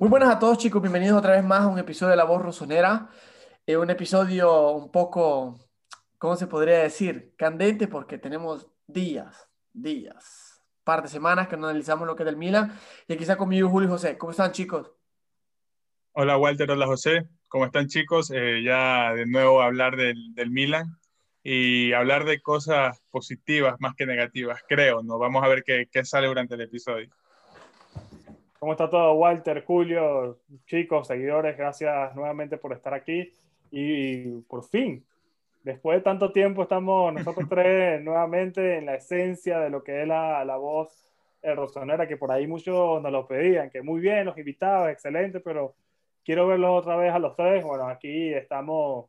[0.00, 2.40] Muy buenas a todos chicos, bienvenidos otra vez más a un episodio de La Voz
[2.40, 3.10] Rosonera.
[3.66, 5.58] Eh, un episodio un poco,
[6.18, 7.34] ¿cómo se podría decir?
[7.36, 12.36] Candente porque tenemos días, días, par de semanas que no analizamos lo que es del
[12.36, 12.78] Milan.
[13.08, 14.16] Y aquí está conmigo Julio y José.
[14.16, 14.88] ¿Cómo están chicos?
[16.12, 17.28] Hola Walter, hola José.
[17.48, 18.30] ¿Cómo están chicos?
[18.32, 20.96] Eh, ya de nuevo hablar del, del Milan
[21.42, 25.18] y hablar de cosas positivas más que negativas, creo, ¿no?
[25.18, 27.08] Vamos a ver qué, qué sale durante el episodio.
[28.58, 31.56] ¿Cómo está todo, Walter, Julio, chicos, seguidores?
[31.56, 33.32] Gracias nuevamente por estar aquí.
[33.70, 35.04] Y por fin,
[35.62, 40.08] después de tanto tiempo, estamos nosotros tres nuevamente en la esencia de lo que es
[40.08, 44.24] la, la voz el rosonera, que por ahí muchos nos lo pedían, que muy bien,
[44.24, 45.76] los invitados, excelente, pero
[46.24, 47.64] quiero verlos otra vez a los tres.
[47.64, 49.06] Bueno, aquí estamos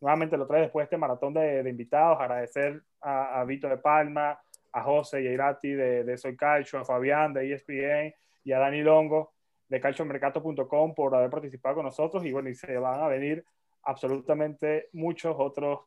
[0.00, 2.20] nuevamente los tres después de este maratón de, de invitados.
[2.20, 7.32] Agradecer a, a, Vito de Palma, a José Yeirati de, de Soy Calcio, a Fabián
[7.34, 8.14] de ESPN
[8.44, 9.32] y a Dani Longo
[9.68, 13.44] de calciomercato.com por haber participado con nosotros y bueno, y se van a venir
[13.82, 15.80] absolutamente muchos otros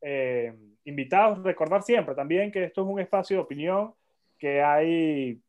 [0.00, 0.54] eh,
[0.84, 1.42] invitados.
[1.42, 3.94] Recordar siempre también que esto es un espacio de opinión,
[4.38, 5.40] que hay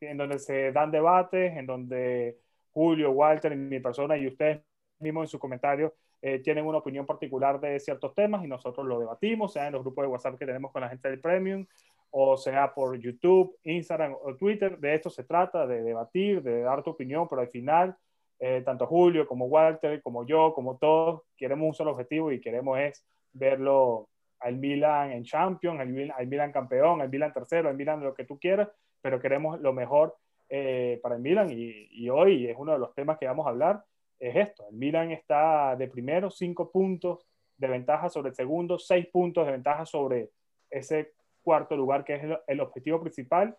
[0.00, 2.38] en donde se dan debates, en donde
[2.72, 4.60] Julio, Walter, mi persona y ustedes
[4.98, 8.98] mismos en sus comentarios eh, tienen una opinión particular de ciertos temas y nosotros lo
[8.98, 11.66] debatimos, en los grupos de WhatsApp que tenemos con la gente del Premium,
[12.12, 14.78] o sea por YouTube, Instagram o Twitter.
[14.78, 17.96] De esto se trata, de debatir, de dar tu opinión, pero al final,
[18.38, 22.78] eh, tanto Julio como Walter, como yo, como todos, queremos un solo objetivo y queremos
[22.78, 27.76] es verlo al Milan en Champions, al Milan, al Milan campeón, al Milan tercero, al
[27.76, 28.68] Milan lo que tú quieras,
[29.00, 30.16] pero queremos lo mejor
[30.50, 33.50] eh, para el Milan y, y, hoy es uno de los temas que vamos a
[33.50, 33.82] hablar,
[34.18, 39.06] es esto, el Milan está de primero, cinco puntos de ventaja sobre el segundo, seis
[39.06, 40.30] puntos de ventaja sobre
[40.68, 43.56] ese cuarto lugar, que es el, objetivo principal.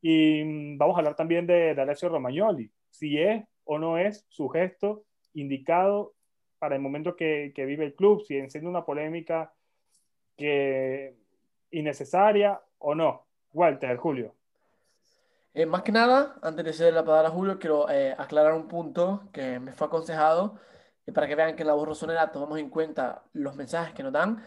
[0.00, 4.26] Y mmm, vamos a hablar también de, de, Alessio Romagnoli, si es o no es
[4.28, 6.14] su gesto indicado
[6.58, 9.52] para el momento que, que vive el club, si enciende una polémica
[10.36, 11.16] que
[11.70, 13.26] innecesaria o no.
[13.52, 14.34] Walter, Julio.
[15.54, 18.68] Eh, más que nada, antes de ceder la palabra a Julio, quiero eh, aclarar un
[18.68, 20.58] punto que me fue aconsejado
[21.06, 24.02] y para que vean que en la voz rosonera tomamos en cuenta los mensajes que
[24.02, 24.42] nos dan.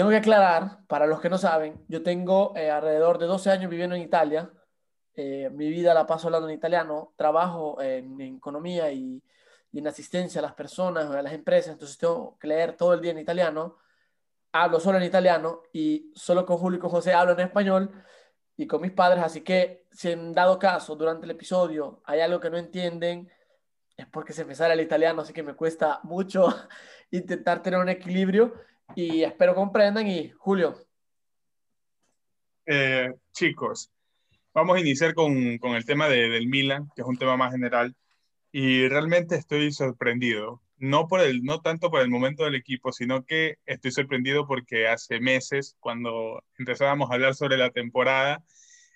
[0.00, 3.70] Tengo que aclarar, para los que no saben, yo tengo eh, alrededor de 12 años
[3.70, 4.50] viviendo en Italia.
[5.12, 7.12] Eh, mi vida la paso hablando en italiano.
[7.16, 9.22] Trabajo en, en economía y,
[9.70, 11.74] y, en asistencia a las personas, a las empresas.
[11.74, 13.76] Entonces tengo que leer todo el día en italiano.
[14.52, 17.90] Hablo solo en italiano y solo con Julio y con José hablo en español
[18.56, 19.22] y con mis padres.
[19.22, 23.30] Así que si en dado caso durante el episodio hay algo que no entienden,
[23.98, 26.48] es porque se me sale el italiano, así que me cuesta mucho
[27.10, 28.54] intentar tener un equilibrio
[28.94, 30.06] y espero comprendan.
[30.06, 30.76] Y Julio.
[32.66, 33.90] Eh, chicos,
[34.52, 37.52] vamos a iniciar con, con el tema de, del Milan, que es un tema más
[37.52, 37.94] general.
[38.52, 43.24] Y realmente estoy sorprendido, no, por el, no tanto por el momento del equipo, sino
[43.24, 48.42] que estoy sorprendido porque hace meses, cuando empezábamos a hablar sobre la temporada,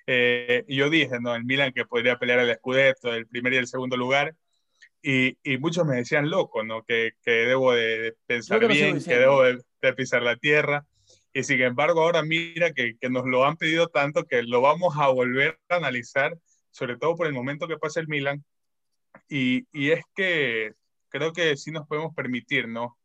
[0.07, 3.67] eh, yo dije, no, el Milan que podría pelear el Scudetto, el primer y el
[3.67, 4.35] segundo lugar,
[5.03, 6.83] y, y, muchos me decían loco, ¿no?
[6.83, 10.87] Que, que debo de pensar bien, que debo de, de, pisar la tierra.
[11.33, 14.97] Y sin embargo, ahora mira que, que, nos lo han pedido tanto que lo vamos
[14.97, 16.37] a volver a analizar,
[16.71, 18.45] sobre todo por el momento que pasa el Milan.
[19.29, 20.73] Y, y es que
[21.09, 22.99] creo que sí nos podemos permitir, ¿no?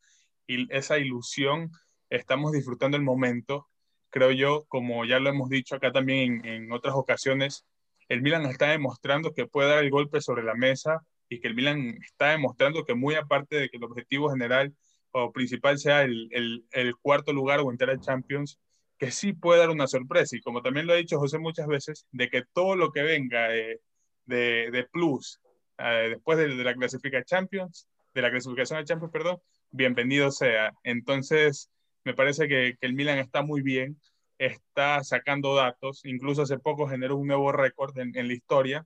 [0.48, 1.72] Y esa ilusión,
[2.10, 3.68] estamos disfrutando el momento.
[4.10, 7.66] Creo yo, como ya lo hemos dicho acá también en, en otras ocasiones,
[8.10, 11.54] el Milan está demostrando que puede dar el golpe sobre la mesa y que el
[11.54, 14.74] Milan está demostrando que muy aparte de que el objetivo general
[15.12, 18.60] o principal sea el, el, el cuarto lugar o entrar a Champions,
[18.98, 20.36] que sí puede dar una sorpresa.
[20.36, 23.50] Y como también lo ha dicho José muchas veces, de que todo lo que venga
[23.50, 23.82] de,
[24.26, 25.40] de, de plus
[25.78, 29.40] eh, después de, de, la clasificación Champions, de la clasificación a Champions, perdón,
[29.72, 30.72] bienvenido sea.
[30.84, 31.70] Entonces,
[32.04, 34.00] me parece que, que el Milan está muy bien,
[34.38, 38.86] está sacando datos, incluso hace poco generó un nuevo récord en, en la historia,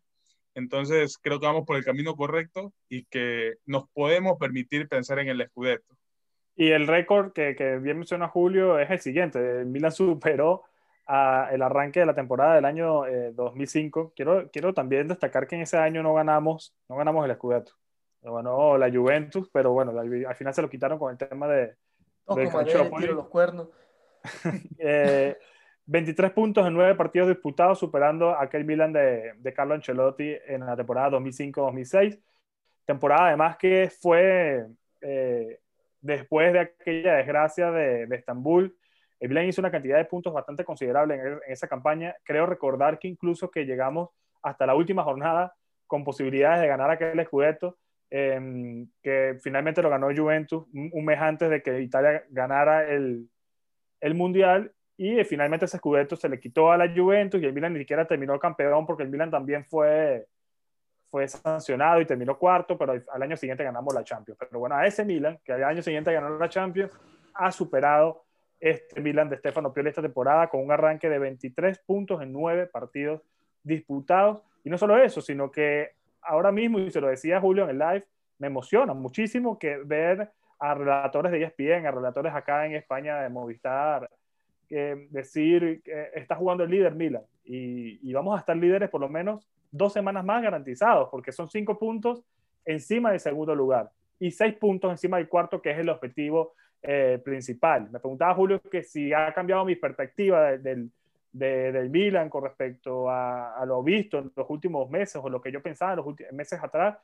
[0.55, 5.29] entonces, creo que vamos por el camino correcto y que nos podemos permitir pensar en
[5.29, 5.97] el Scudetto.
[6.55, 9.61] Y el récord que, que, bien menciona Julio es el siguiente.
[9.61, 10.63] El Milan superó
[11.07, 14.13] a el arranque de la temporada del año eh, 2005.
[14.15, 17.73] Quiero, quiero también destacar que en ese año no ganamos, no ganamos el Scudetto.
[18.21, 21.75] Lo ganó la Juventus, pero bueno, al final se lo quitaron con el tema de...
[22.25, 23.07] Oh, de Calciopoli.
[23.07, 23.67] los cuernos.
[24.79, 25.37] eh,
[25.85, 30.65] 23 puntos en 9 partidos disputados, superando a aquel Milan de, de Carlo Ancelotti en
[30.65, 32.17] la temporada 2005-2006.
[32.85, 34.67] Temporada además que fue
[35.01, 35.59] eh,
[36.03, 38.77] después de aquella desgracia de, de, Estambul.
[39.19, 42.15] El Milan hizo una cantidad de puntos bastante considerable en, en, esa campaña.
[42.23, 44.09] Creo recordar que incluso que llegamos
[44.43, 45.55] hasta la última jornada
[45.87, 47.77] con posibilidades de ganar aquel Scudetto,
[48.09, 53.29] em, que finalmente lo ganó Juventus un, mes antes de que Italia ganara el,
[54.01, 57.53] el Mundial y eh, finalmente ese Scudetto se le quitó a la Juventus y el
[57.53, 60.27] Milan ni siquiera terminó campeón porque el Milan también fue,
[61.13, 64.35] fue sancionado y terminó cuarto, pero al año siguiente ganamos la Champions.
[64.39, 66.91] Pero bueno, a ese Milan, que al año siguiente ganó la Champions,
[67.35, 68.23] ha superado
[68.59, 72.65] este Milan de Stefano Pioli esta temporada con un arranque de 23 puntos en 9
[72.65, 73.21] partidos
[73.61, 74.41] disputados.
[74.63, 77.77] Y no solo eso, sino que ahora mismo, y se lo decía Julio en el
[77.77, 78.07] live,
[78.39, 83.29] me emociona muchísimo que ver a relatores de ESPN, a relatores acá en España de
[83.29, 84.09] Movistar,
[84.67, 89.01] que decir que está jugando el líder Milan y, y, vamos a estar líderes por
[89.01, 92.23] lo menos dos semanas más garantizados, porque son cinco puntos
[92.63, 97.19] encima del segundo lugar y seis puntos encima del cuarto, que es el objetivo eh,
[97.23, 97.89] principal.
[97.91, 100.91] Me preguntaba Julio que si ha cambiado mi perspectiva del,
[101.31, 105.61] del Milan con respecto a, lo visto en los últimos meses o lo que yo
[105.61, 106.97] pensaba en los meses atrás.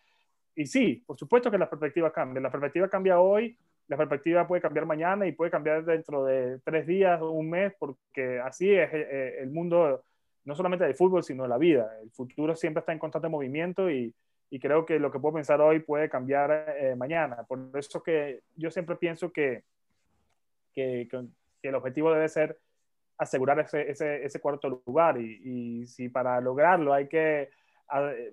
[0.56, 2.42] Y sí, por supuesto que la perspectiva cambia.
[2.42, 3.58] La perspectiva cambia hoy,
[3.88, 7.74] la perspectiva puede cambiar mañana y puede cambiar dentro de tres días o un mes,
[7.80, 10.04] porque así es eh, el mundo,
[10.46, 11.92] no solamente del fútbol, sino de la vida.
[12.02, 14.14] El futuro siempre está en constante movimiento y,
[14.50, 17.44] y creo que lo que puedo pensar hoy puede cambiar eh, mañana.
[17.48, 19.64] Por eso que yo siempre pienso que,
[20.74, 21.08] que,
[21.62, 22.58] el objetivo debe ser
[23.18, 27.50] asegurar ese, ese, ese cuarto lugar y, y, si para lograrlo hay que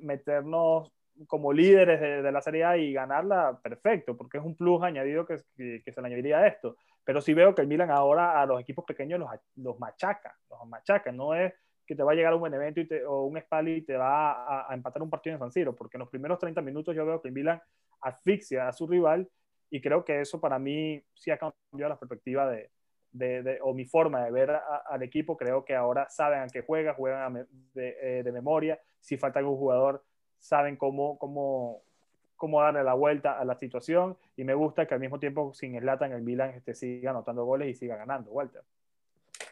[0.00, 0.93] meternos
[1.26, 5.37] como líderes de, la Serie A y ganarla, perfecto, porque es un plus añadido que,
[5.56, 6.76] que, se le añadiría a esto.
[7.05, 10.67] Pero sí veo que el Milan ahora a los equipos pequeños los, los machaca, los
[10.69, 11.53] machaca, no es
[11.87, 14.69] que te va a llegar un buen evento y o un Spalli y te va
[14.69, 17.23] a, empatar un partido en San Siro, porque en los primeros 30 minutos yo veo
[17.23, 17.61] que Milan
[18.00, 19.29] asfixia a su rival
[19.71, 22.71] y creo que eso para mí sí ha cambiado la perspectiva de,
[23.12, 25.37] de, o mi forma de ver al equipo.
[25.37, 28.81] Creo que ahora saben a qué juega, juegan de, eh, de, memoria.
[29.00, 30.05] Si falta algún jugador,
[30.39, 31.82] saben cómo, cómo,
[32.37, 34.17] cómo darle la vuelta a la situación.
[34.37, 37.69] Y me gusta que al mismo tiempo, sin en el Milan este, siga anotando goles
[37.69, 38.62] y siga ganando, Walter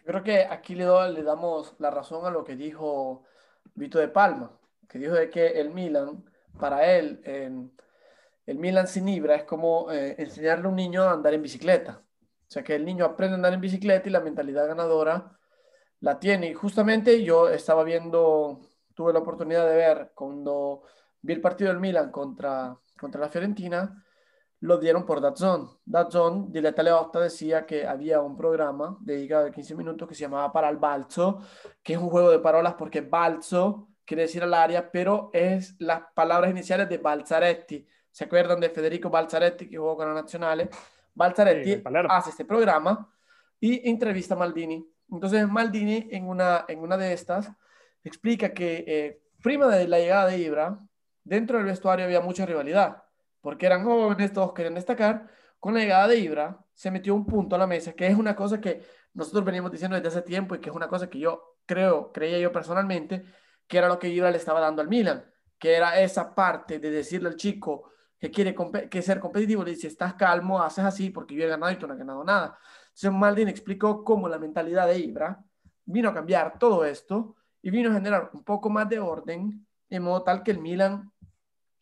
[0.05, 3.25] creo que aquí le, le damos la razón a lo que dijo
[3.75, 4.53] Vito de Palma,
[4.89, 6.25] que dijo de que el Milan,
[6.59, 7.21] para él,
[8.47, 12.03] el Milan sin Ibra es como eh, enseñarle a un niño a andar en bicicleta.
[12.47, 15.39] O sea, que el niño aprende a andar en bicicleta y la mentalidad ganadora
[16.01, 16.51] la tiene.
[16.51, 18.61] Y justamente yo estaba viendo,
[18.95, 20.83] tuve la oportunidad de ver cuando
[21.23, 24.04] vi el partido del Milan contra, contra la Fiorentina,
[24.65, 25.69] lo dieron por DAZN.
[25.85, 30.51] DAZN, Tele 8, decía que había un programa dedicado de 15 minutos que se llamaba
[30.51, 31.41] Para el Balzo,
[31.83, 36.05] que es un juego de palabras porque balzo quiere decir al área, pero es las
[36.15, 37.87] palabras iniciales de Balzaretti.
[38.11, 40.71] ¿Se acuerdan de Federico Balzaretti que jugó con la Nacional?
[41.13, 43.13] Balzaretti hace este programa
[43.61, 44.83] y entrevista a Maldini.
[45.11, 47.53] Entonces Maldini en una, en una de estas
[48.03, 50.79] explica que eh, prima de la llegada de Ibra,
[51.23, 53.04] dentro del vestuario había mucha rivalidad
[53.45, 55.29] porque eran jóvenes, todos querían destacar,
[55.61, 58.35] con la llegada de Ibra se metió un punto a la mesa, que es una
[58.35, 58.83] cosa que
[59.13, 62.39] nosotros venimos diciendo desde hace tiempo y que es una cosa que yo creo, creía
[62.39, 63.23] yo personalmente,
[63.67, 66.91] que era lo que Ibra le estaba dando al Milan, que era esa parte de
[66.91, 68.55] decirle al chico que quiere
[68.89, 71.87] que ser competitivo, le dice, estás calmo, haces así porque yo he ganado y tú
[71.87, 72.59] no has ganado nada.
[72.87, 75.45] Entonces Maldini explicó cómo la mentalidad de Ibra
[75.85, 80.01] vino a cambiar todo esto y vino a generar un poco más de orden, de
[80.01, 81.13] modo tal que el Milan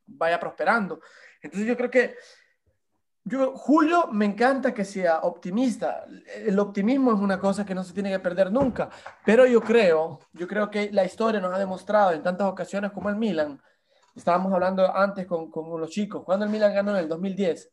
[0.07, 1.01] vaya prosperando.
[1.43, 2.15] Entonces yo creo que
[3.25, 6.07] yo, Julio me encanta que sea optimista.
[6.35, 8.91] El optimismo es una cosa que no se tiene que perder nunca.
[9.25, 13.11] Pero yo creo, yo creo que la historia nos ha demostrado en tantas ocasiones como
[13.11, 13.61] el Milan.
[14.15, 16.25] Estábamos hablando antes con, con los chicos.
[16.25, 17.71] Cuando el Milan ganó en el 2010,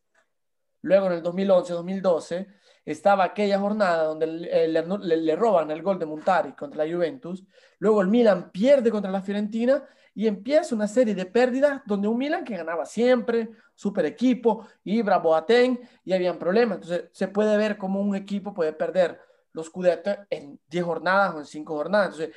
[0.82, 2.46] luego en el 2011, 2012,
[2.84, 7.44] estaba aquella jornada donde le, le, le, roban el gol de Montari contra la Juventus.
[7.78, 12.18] Luego el Milan pierde contra la Fiorentina y empieza una serie de pérdidas donde un
[12.18, 16.76] Milan que ganaba siempre, super equipo, Ibra, Boateng, y habían problemas.
[16.76, 19.20] Entonces se puede ver cómo un equipo puede perder
[19.52, 22.18] los Scudetto en 10 jornadas o en 5 jornadas.
[22.18, 22.36] Entonces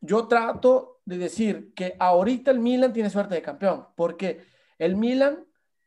[0.00, 4.40] yo trato de decir que ahorita el Milan tiene suerte de campeón, porque
[4.78, 5.44] el Milan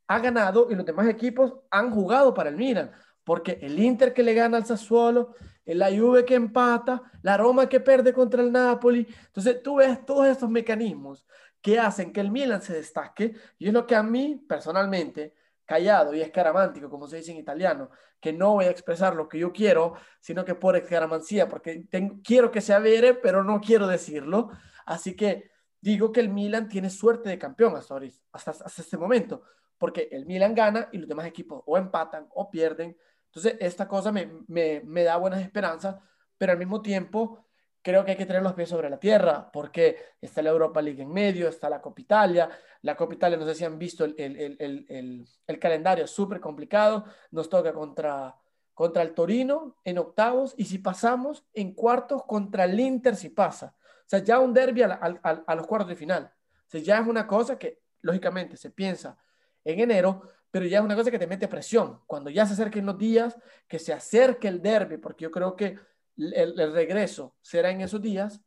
[0.08, 2.92] ha ganado y los demás equipos han jugado para el Milan,
[3.24, 5.34] porque el Inter que le gana al Sassuolo,
[5.66, 9.08] la Juve que empata, la Roma que pierde contra el Napoli.
[9.28, 11.26] Entonces tú ves todos estos mecanismos
[11.62, 15.34] que hacen que el Milan se destaque y es lo que a mí personalmente,
[15.66, 17.90] callado y escaramántico, como se dice en italiano,
[18.20, 21.86] que no voy a expresar lo que yo quiero, sino que por escaramancía, porque
[22.24, 24.50] quiero que se avere, pero no quiero decirlo.
[24.86, 27.98] Así que digo que el Milan tiene suerte de campeón hasta,
[28.32, 29.44] hasta este momento,
[29.78, 32.98] porque el Milan gana y los demás equipos o empatan o pierden.
[33.36, 35.96] Entonces, esta cosa me, me, me da buenas esperanzas,
[36.38, 37.48] pero al mismo tiempo
[37.82, 41.02] creo que hay que tener los pies sobre la tierra, porque está la Europa League
[41.02, 42.50] en medio, está la Copa Italia.
[42.84, 44.56] La Copa Italia, no sé si han visto el, el,
[44.88, 47.06] el, el calendario, súper complicado.
[47.32, 48.36] Nos toca contra,
[48.74, 53.76] contra el Torino en octavos y si pasamos en cuartos contra el Inter, si pasa.
[53.80, 56.32] O sea, ya un derby a, a los cuartos de final.
[56.68, 59.18] O sea, ya es una cosa que, lógicamente, se piensa
[59.66, 60.22] en enero,
[60.54, 62.00] pero ya es una cosa que te mete presión.
[62.06, 63.36] Cuando ya se acerquen los días,
[63.68, 65.80] que se acerque el derby, porque yo creo que
[66.16, 68.40] el, regreso será en esos días,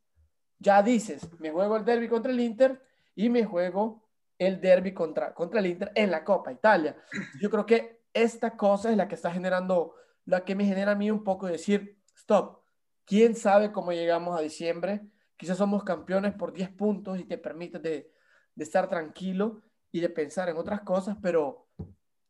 [0.61, 2.81] ya dices, me juego el derby contra el Inter
[3.17, 4.09] y me juego
[4.39, 6.97] el derby contra, contra el Inter en la Copa Italia.
[7.41, 9.97] Yo creo que esta cosa es la que está generando,
[10.27, 12.61] la que me genera a mí un poco de decir, stop,
[13.05, 15.01] ¿quién sabe cómo llegamos a diciembre?
[15.37, 18.13] Quizás somos campeones por 10 puntos y te permite de,
[18.55, 19.61] de estar tranquilo
[19.91, 21.66] y de pensar en otras cosas, pero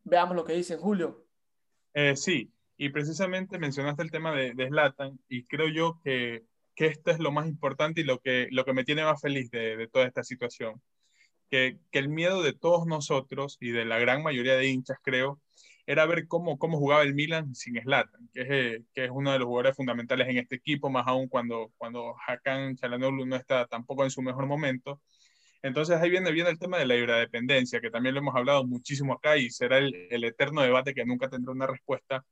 [0.06, 1.26] veamos lo que dice Julio.
[1.92, 4.68] Eh, sí, y precisamente mencionaste el tema de, de
[5.28, 6.44] y creo yo que,
[6.74, 9.50] que, esto es lo más importante y lo que, lo que me tiene más feliz
[9.50, 10.80] de, de toda esta situación.
[11.50, 15.40] Que, que, el miedo de todos nosotros y de la gran mayoría de hinchas, creo,
[15.86, 19.32] era ver cómo, cómo jugaba el Milan sin Zlatan, que es, eh, que es uno
[19.32, 23.66] de los jugadores fundamentales en este equipo, más aún cuando, cuando Hakan Chalanoglu no está
[23.66, 25.00] tampoco en su mejor momento.
[25.62, 29.14] Entonces ahí viene, viene el tema de la dependencia, que también lo hemos hablado muchísimo
[29.14, 32.24] acá y será el, el eterno debate que nunca tendrá una respuesta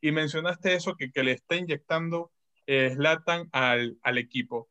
[0.00, 2.32] y mencionaste eso que, que le está inyectando
[2.66, 4.70] eh, Zlatan al, al equipo.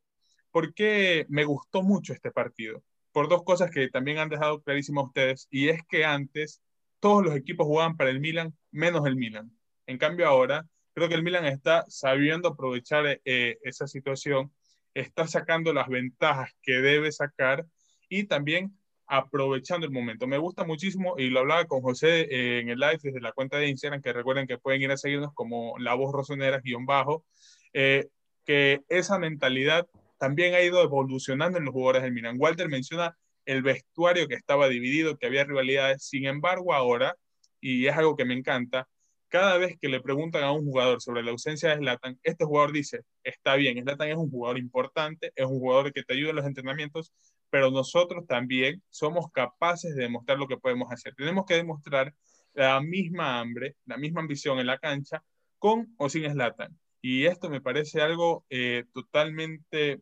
[0.51, 2.83] ¿Por qué me gustó mucho este partido?
[3.11, 6.61] Por dos cosas que también han dejado clarísimo a ustedes, y es que antes
[6.99, 9.51] todos los equipos jugaban para el Milan, menos el Milan.
[9.85, 14.51] En cambio ahora, creo que el Milan está sabiendo aprovechar eh, esa situación,
[14.93, 17.65] está sacando las ventajas que debe sacar
[18.09, 18.75] y también
[19.05, 20.27] aprovechando el momento.
[20.27, 23.57] Me gusta muchísimo y lo hablaba con José eh, en el live desde la cuenta
[23.57, 27.25] de Instagram, que recuerden que pueden ir a seguirnos como La Voz Rosonera guion bajo,
[27.73, 28.07] eh,
[28.45, 29.87] que esa mentalidad
[30.19, 32.35] también ha ido evolucionando en los jugadores del Milan.
[32.37, 37.15] Walter menciona el vestuario que estaba dividido, que había rivalidades, sin embargo ahora,
[37.59, 38.87] y es algo que me encanta,
[39.27, 42.73] cada vez que le preguntan a un jugador sobre la ausencia de Zlatan, este jugador
[42.73, 46.35] dice, está bien, Zlatan es un jugador importante, es un jugador que te ayuda en
[46.35, 47.13] los entrenamientos,
[47.49, 51.15] pero nosotros también somos capaces de demostrar lo que podemos hacer.
[51.15, 52.13] Tenemos que demostrar
[52.53, 55.23] la misma hambre, la misma ambición en la cancha,
[55.57, 56.77] con o sin Slatan.
[57.01, 60.01] Y esto me parece algo eh, totalmente,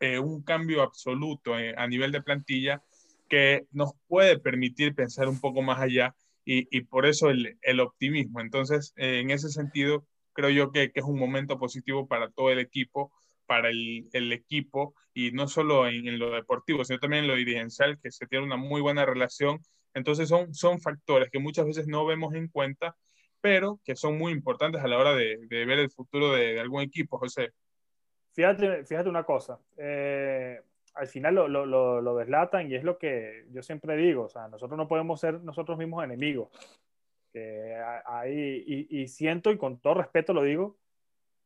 [0.00, 2.82] eh, un cambio absoluto eh, a nivel de plantilla
[3.28, 6.14] que nos puede permitir pensar un poco más allá
[6.48, 8.40] y, por eso el, optimismo.
[8.40, 13.10] Entonces, en ese sentido, creo yo que es un momento positivo para todo el equipo
[13.46, 17.36] para el, el equipo y no solo en, en, lo deportivo, sino también en lo
[17.36, 19.60] dirigencial, que se tiene una muy buena relación.
[19.94, 22.96] Entonces son, son factores que muchas veces no vemos en cuenta,
[23.40, 26.60] pero que son muy importantes a la hora de, de ver el futuro de, de,
[26.60, 27.52] algún equipo, José.
[28.32, 30.60] Fíjate, fíjate una cosa, eh,
[30.94, 34.28] al final lo, lo, lo, lo, deslatan y es lo que yo siempre digo, o
[34.28, 36.48] sea, nosotros no podemos ser nosotros mismos enemigos.
[37.32, 37.76] Que
[38.06, 40.78] hay, y, y siento, y con todo respeto lo digo,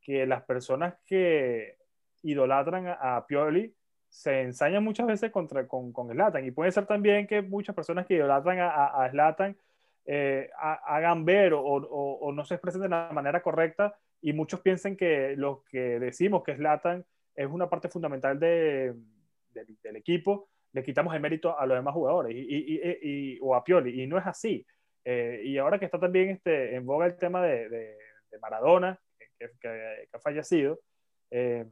[0.01, 1.80] que las personas que
[2.23, 3.75] idolatran a, a Pioli
[4.09, 6.45] se ensañan muchas veces contra, con, con Zlatan.
[6.45, 9.57] Y puede ser también que muchas personas que idolatran a, a, Zlatan
[10.05, 14.61] eh, hagan ver o, o, o, no se expresen de la manera correcta y muchos
[14.61, 17.05] piensen que lo que decimos que Zlatan
[17.37, 18.95] es una parte fundamental de,
[19.53, 23.55] de, del equipo, le quitamos el mérito a los demás jugadores y, y, y, o
[23.55, 24.03] a Pioli.
[24.03, 24.67] Y no es así.
[25.05, 27.69] Eh, y ahora que está también este, en boga el tema de,
[28.31, 30.81] de Maradona, que, que, que, ha fallecido,
[31.31, 31.67] eh,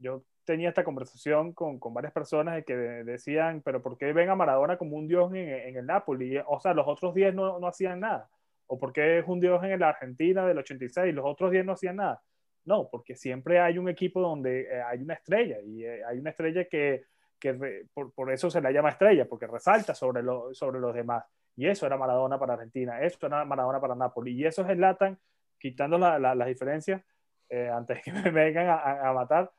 [0.00, 4.30] yo tenía esta conversación con, con, varias personas de que decían, pero ¿por qué ven
[4.30, 6.38] a Maradona como un dios en, el Napoli?
[6.46, 8.28] O sea, los otros 10 no, no, hacían nada.
[8.66, 11.64] ¿O por qué es un dios en la Argentina del 86 y los otros 10
[11.64, 12.22] no hacían nada?
[12.64, 16.30] No, porque siempre hay un equipo donde eh, hay una estrella y eh, hay una
[16.30, 17.04] estrella que,
[17.38, 21.24] que por, por, eso se la llama estrella, porque resalta sobre, lo, sobre los demás.
[21.56, 24.32] Y eso era Maradona para Argentina, eso era Maradona para Napoli.
[24.32, 25.18] Y eso es Latan,
[25.58, 27.02] quitando la, la, las diferencias,
[27.48, 29.50] eh, antes que me vengan a matar,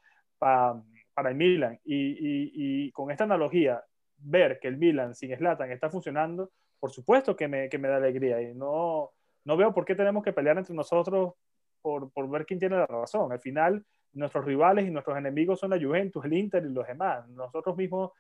[0.41, 0.81] para,
[1.13, 1.79] para el Milan.
[1.83, 3.83] Y, y, y, con esta analogía,
[4.17, 7.97] ver que el Milan sin Slatan está funcionando, por supuesto que me, que me da
[7.97, 8.41] alegría.
[8.41, 9.11] Y no,
[9.45, 11.35] no veo por qué tenemos que pelear entre nosotros
[11.79, 13.31] por, por, ver quién tiene la razón.
[13.31, 17.29] Al final, nuestros rivales y nuestros enemigos son la Juventus, el Inter y los demás.
[17.29, 18.11] Nosotros mismos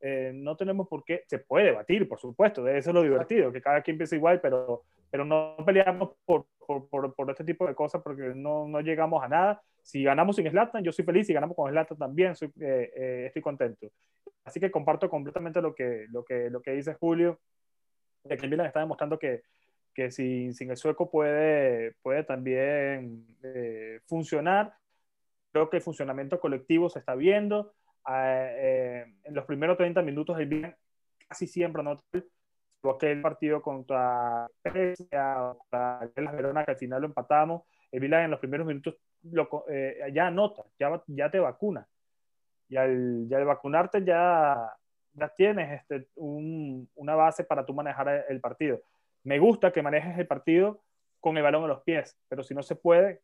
[0.00, 3.52] eh, no tenemos por qué, se puede debatir, por supuesto, de eso es lo divertido,
[3.52, 7.66] que cada quien piensa igual, pero, pero no peleamos por, por, por, por este tipo
[7.66, 9.62] de cosas porque no, no, llegamos a nada.
[9.82, 13.24] Si ganamos sin Slatan, yo soy feliz, si ganamos con Slatan también soy, eh, eh,
[13.26, 13.88] estoy contento.
[14.44, 17.38] Así que comparto completamente lo que, lo que, lo que dice Julio,
[18.24, 19.42] de que Milan está demostrando que,
[19.94, 24.74] que sin, sin el sueco puede, puede también eh, funcionar
[25.52, 27.72] creo que el funcionamiento colectivo se está viendo.
[28.08, 30.74] Eh, en los primeros 30 minutos el Milan
[31.28, 32.00] casi siempre no
[32.80, 38.24] porque el partido contra Grecia, contra las Verona, que al final lo empatamos, el Milan
[38.24, 41.86] en los primeros minutos lo, eh, ya anota, ya, ya te vacuna.
[42.68, 44.72] Y al, ya al vacunarte ya,
[45.12, 48.80] ya tienes este, un, una base para tú manejar el partido.
[49.24, 50.82] Me gusta que manejes el partido
[51.20, 53.20] con el balón en los pies, pero si no se puede,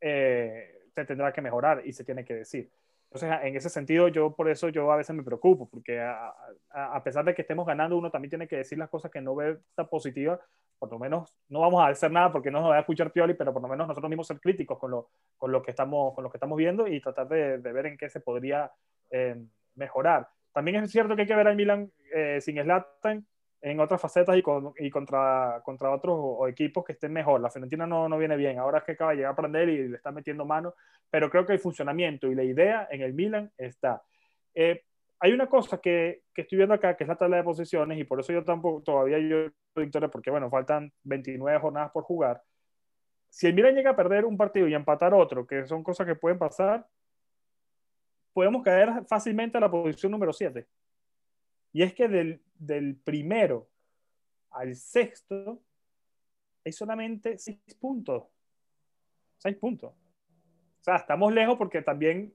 [0.00, 2.70] eh, se tendrá que mejorar y se tiene que decir.
[3.10, 6.34] Entonces, en ese sentido, yo por eso yo a veces me preocupo, porque a,
[6.70, 9.34] a, pesar de que estemos ganando, uno también tiene que decir las cosas que no
[9.34, 10.40] ve tan positivas,
[10.78, 13.34] por lo menos no vamos a hacer nada porque no nos va a escuchar Pioli,
[13.34, 15.08] pero por lo menos nosotros mismos ser críticos con lo,
[15.38, 17.96] con lo, que, estamos, con lo que estamos viendo y tratar de, de ver en
[17.96, 18.70] qué se podría
[19.10, 19.36] eh,
[19.76, 20.28] mejorar.
[20.52, 23.26] También es cierto que hay que ver al Milan eh, sin Zlatan
[23.60, 27.40] en otras facetas y, con, y contra, contra otros equipos que estén mejor.
[27.40, 29.88] La Fiorentina no, no viene bien, ahora es que acaba de llegar a aprender y
[29.88, 30.74] le está metiendo mano,
[31.10, 34.02] pero creo que el funcionamiento y la idea en el Milan está.
[34.54, 34.84] Eh,
[35.18, 38.04] hay una cosa que, que, estoy viendo acá, que es la tabla de posiciones, y
[38.04, 42.42] por eso yo tampoco, todavía yo victoria, porque bueno, faltan 29 jornadas por jugar.
[43.30, 46.14] Si el Milan llega a perder un partido y empatar otro, que son cosas que
[46.14, 46.86] pueden pasar,
[48.32, 50.66] podemos caer fácilmente a la posición número 7.
[51.76, 53.68] Y es que del, del primero
[54.52, 55.62] al sexto
[56.64, 58.24] hay solamente seis puntos.
[59.36, 59.92] Seis puntos.
[59.92, 62.32] O sea, estamos lejos porque también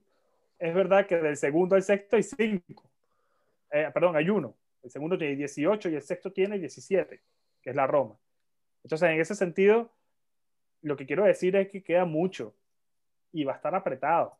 [0.59, 2.87] es verdad que del segundo al sexto hay cinco.
[3.71, 4.55] Eh, perdón, hay uno.
[4.83, 7.19] El segundo tiene 18 y el sexto tiene 17,
[7.63, 8.15] que es la Roma.
[8.83, 9.91] Entonces, en ese sentido,
[10.83, 12.53] lo que quiero decir es que queda mucho
[13.31, 14.37] y va a estar apretado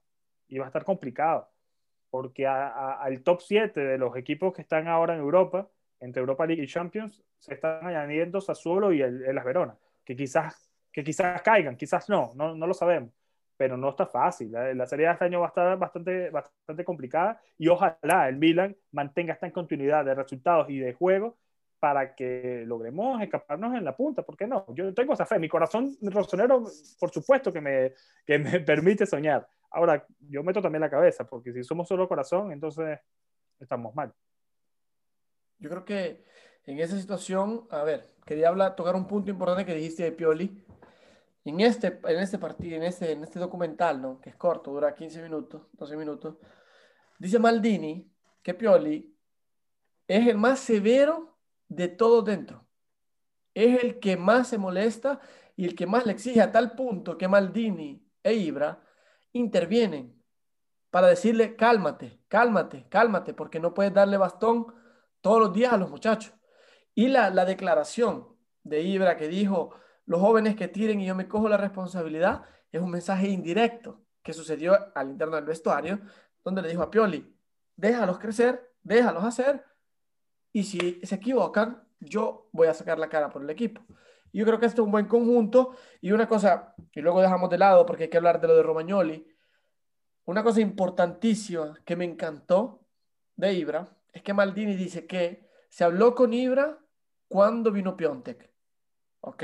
[0.48, 1.50] y va a estar complicado
[2.11, 5.67] porque al top 7 de los equipos que están ahora en Europa,
[5.99, 10.69] entre Europa League y Champions, se están añadiendo Sassuolo y el, Las Verona, que quizás,
[10.91, 13.11] que quizás caigan, quizás no, no, no lo sabemos,
[13.55, 14.51] pero no está fácil.
[14.51, 18.35] La, la, serie de este año va a estar bastante, bastante complicada y ojalá el
[18.35, 21.37] Milan mantenga esta continuidad de resultados y de juego
[21.79, 24.67] para que logremos escaparnos en la punta, ¿por qué no?
[24.75, 26.63] Yo tengo esa fe, mi corazón rosonero,
[27.00, 27.93] por supuesto que me,
[28.24, 32.51] que me permite soñar, Ahora, yo meto también la cabeza, porque si somos solo corazón,
[32.51, 33.00] entonces
[33.60, 34.14] estamos mal.
[35.60, 36.25] Yo creo que
[36.66, 40.64] en esa situación, a ver, quería hablar, tocar un punto importante que dijiste de Pioli.
[41.44, 44.20] En este, en este partido, en este, en este documental, ¿no?
[44.22, 46.36] que es corto, dura 15 minutos, 12 minutos,
[47.18, 48.12] dice Maldini
[48.44, 49.16] que Pioli
[50.07, 52.68] es el más severo de todo dentro.
[53.53, 55.20] Es el que más se molesta
[55.55, 58.84] y el que más le exige a tal punto que Maldini e Ibra
[59.33, 60.22] intervienen
[60.89, 64.67] para decirle, cálmate, cálmate, cálmate, porque no puedes darle bastón
[65.22, 66.33] todos los días a los muchachos.
[66.94, 68.27] Y la, la declaración
[68.63, 69.74] de Ibra que dijo,
[70.05, 74.33] los jóvenes que tiren y yo me cojo la responsabilidad, es un mensaje indirecto que
[74.33, 76.01] sucedió al interno del vestuario,
[76.44, 77.35] donde le dijo a Pioli,
[77.75, 79.63] déjalos crecer, déjalos hacer,
[80.53, 83.81] y si se equivocan, yo voy a sacar la cara por el equipo.
[84.33, 85.75] Yo creo que esto es un buen conjunto.
[86.00, 88.63] Y una cosa, y luego dejamos de lado porque hay que hablar de lo de
[88.63, 89.27] Romagnoli.
[90.25, 92.85] Una cosa importantísima que me encantó
[93.35, 96.79] de Ibra es que Maldini dice que se habló con Ibra
[97.27, 98.51] cuando vino Piontek.
[99.22, 99.44] ¿Ok?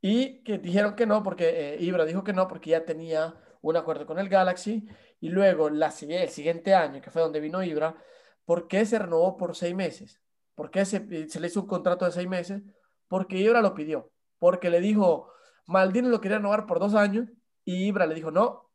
[0.00, 3.76] Y que dijeron que no, porque eh, Ibra dijo que no, porque ya tenía un
[3.76, 4.86] acuerdo con el Galaxy.
[5.20, 7.96] Y luego la, el siguiente año, que fue donde vino Ibra,
[8.44, 10.20] ¿por qué se renovó por seis meses?
[10.54, 12.62] ¿Por qué se, se le hizo un contrato de seis meses?
[13.08, 15.30] Porque Ibra lo pidió, porque le dijo,
[15.66, 17.28] Maldini lo quería renovar por dos años
[17.64, 18.70] y Ibra le dijo, no,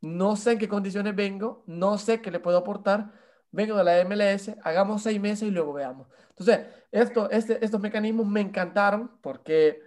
[0.00, 3.12] no sé en qué condiciones vengo, no sé qué le puedo aportar,
[3.50, 6.08] vengo de la MLS, hagamos seis meses y luego veamos.
[6.30, 9.82] Entonces, esto, este, estos mecanismos me encantaron porque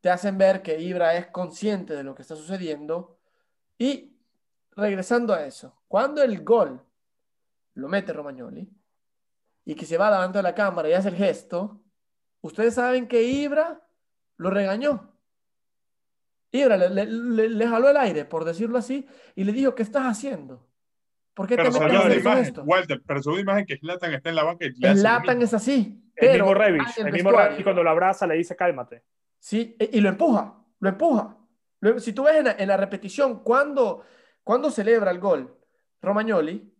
[0.00, 3.18] te hacen ver que Ibra es consciente de lo que está sucediendo
[3.78, 4.16] y
[4.74, 6.82] regresando a eso, cuando el gol
[7.74, 8.68] lo mete Romagnoli
[9.64, 11.81] y que se va delante de la cámara y hace el gesto,
[12.42, 13.80] Ustedes saben que Ibra
[14.36, 15.10] lo regañó.
[16.50, 20.68] Ibra le, jaló el aire, por decirlo así, y le dijo, ¿qué estás haciendo?
[21.32, 22.62] ¿Por qué pero te metes en imagen, esto?
[22.64, 24.66] Walter, pero su imagen que Slatan está en la banca.
[24.66, 25.98] Y Slatan es así.
[26.14, 29.02] El mismo Revich, el, mismo Revich cuando lo abraza le dice, cálmate.
[29.38, 31.38] Sí, y lo empuja, lo empuja.
[31.98, 34.04] Si tú ves en la, repetición, cuando,
[34.44, 35.56] cuando celebra el gol
[36.02, 36.70] Romagnoli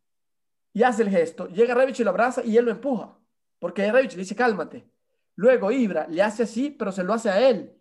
[0.75, 3.17] y hace el gesto, llega Revich y lo abraza y él lo empuja.
[3.59, 4.85] Porque Revich le dice, cálmate.
[5.43, 7.77] Luego Ibra le hace así, pero se lo hace a él.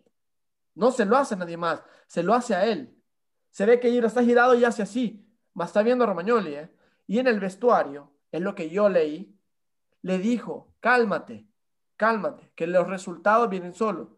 [0.74, 3.00] No se lo hace a nadie más, se lo hace a él.
[3.52, 5.24] Se ve que Ibra está girado y hace así.
[5.54, 6.70] Más está viendo a Romagnoli, ¿eh?
[7.06, 9.38] Y en el vestuario, es lo que yo leí,
[10.00, 11.46] le dijo, cálmate,
[11.96, 14.08] cálmate, que los resultados vienen solos.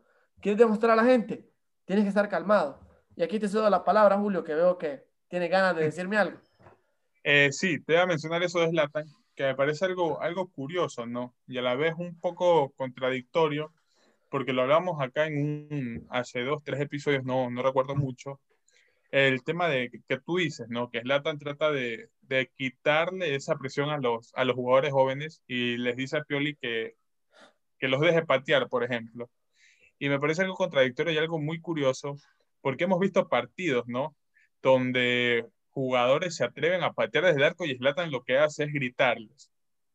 [0.40, 1.52] ¿Quieres demostrar a la gente?
[1.84, 2.80] Tienes que estar calmado.
[3.14, 6.38] Y aquí te cedo la palabra, Julio, que veo que ¿Tiene ganas de decirme algo?
[7.22, 11.06] Eh, sí, te voy a mencionar eso de Zlatan, que me parece algo, algo curioso,
[11.06, 11.34] ¿no?
[11.46, 13.72] Y a la vez un poco contradictorio,
[14.30, 18.40] porque lo hablamos acá en un, hace dos, tres episodios, no, no recuerdo mucho,
[19.10, 20.90] el tema de que tú dices, ¿no?
[20.90, 25.76] Que Zlatan trata de, de, quitarle esa presión a los, a los jugadores jóvenes y
[25.76, 26.96] les dice a Pioli que,
[27.78, 29.30] que los deje patear, por ejemplo.
[30.00, 32.16] Y me parece algo contradictorio y algo muy curioso,
[32.60, 34.16] porque hemos visto partidos, ¿no?
[34.62, 38.72] Donde jugadores se atreven a patear desde el arco y Zlatan lo que hace es
[38.72, 39.50] gritarles.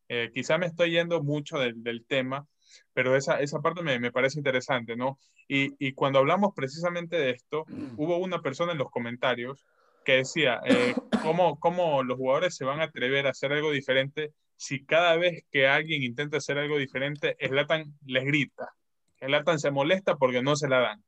[0.10, 2.48] Eh, quizá me estoy yendo mucho del, del tema,
[2.94, 5.18] pero esa, esa parte me, me parece interesante, ¿no?
[5.48, 7.66] Y, y, cuando hablamos precisamente de esto,
[7.98, 9.66] hubo una persona en los comentarios
[10.06, 14.32] que decía, eh, ¿cómo, ¿cómo los jugadores se van a atrever a hacer algo diferente
[14.58, 18.74] si cada vez que alguien intenta hacer algo diferente, Slatan les grita?
[19.20, 21.04] Slatan se molesta porque no se la dan.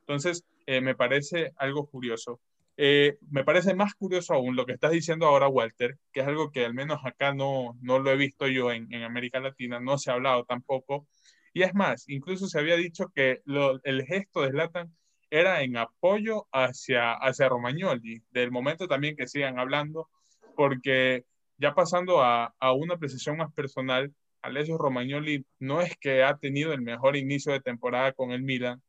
[0.00, 2.40] Entonces, eh, me parece algo curioso.
[2.82, 6.50] Eh, me parece más curioso aún lo que estás diciendo ahora, Walter, que es algo
[6.50, 9.98] que al menos acá no, no lo he visto yo en, en América Latina, no
[9.98, 11.06] se ha hablado tampoco.
[11.52, 13.42] Y es más, incluso se había dicho que
[13.84, 14.96] el gesto de Zlatan
[15.28, 20.08] era en apoyo hacia, hacia Romagnoli, del momento también que sigan hablando,
[20.56, 21.26] porque
[21.58, 26.72] ya pasando a, a una precisión más personal, Alessio Romagnoli no es que ha tenido
[26.72, 28.82] el mejor inicio de temporada con el Milan,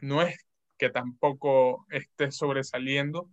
[0.00, 0.34] no es
[0.82, 3.28] que tampoco esté sobresaliendo.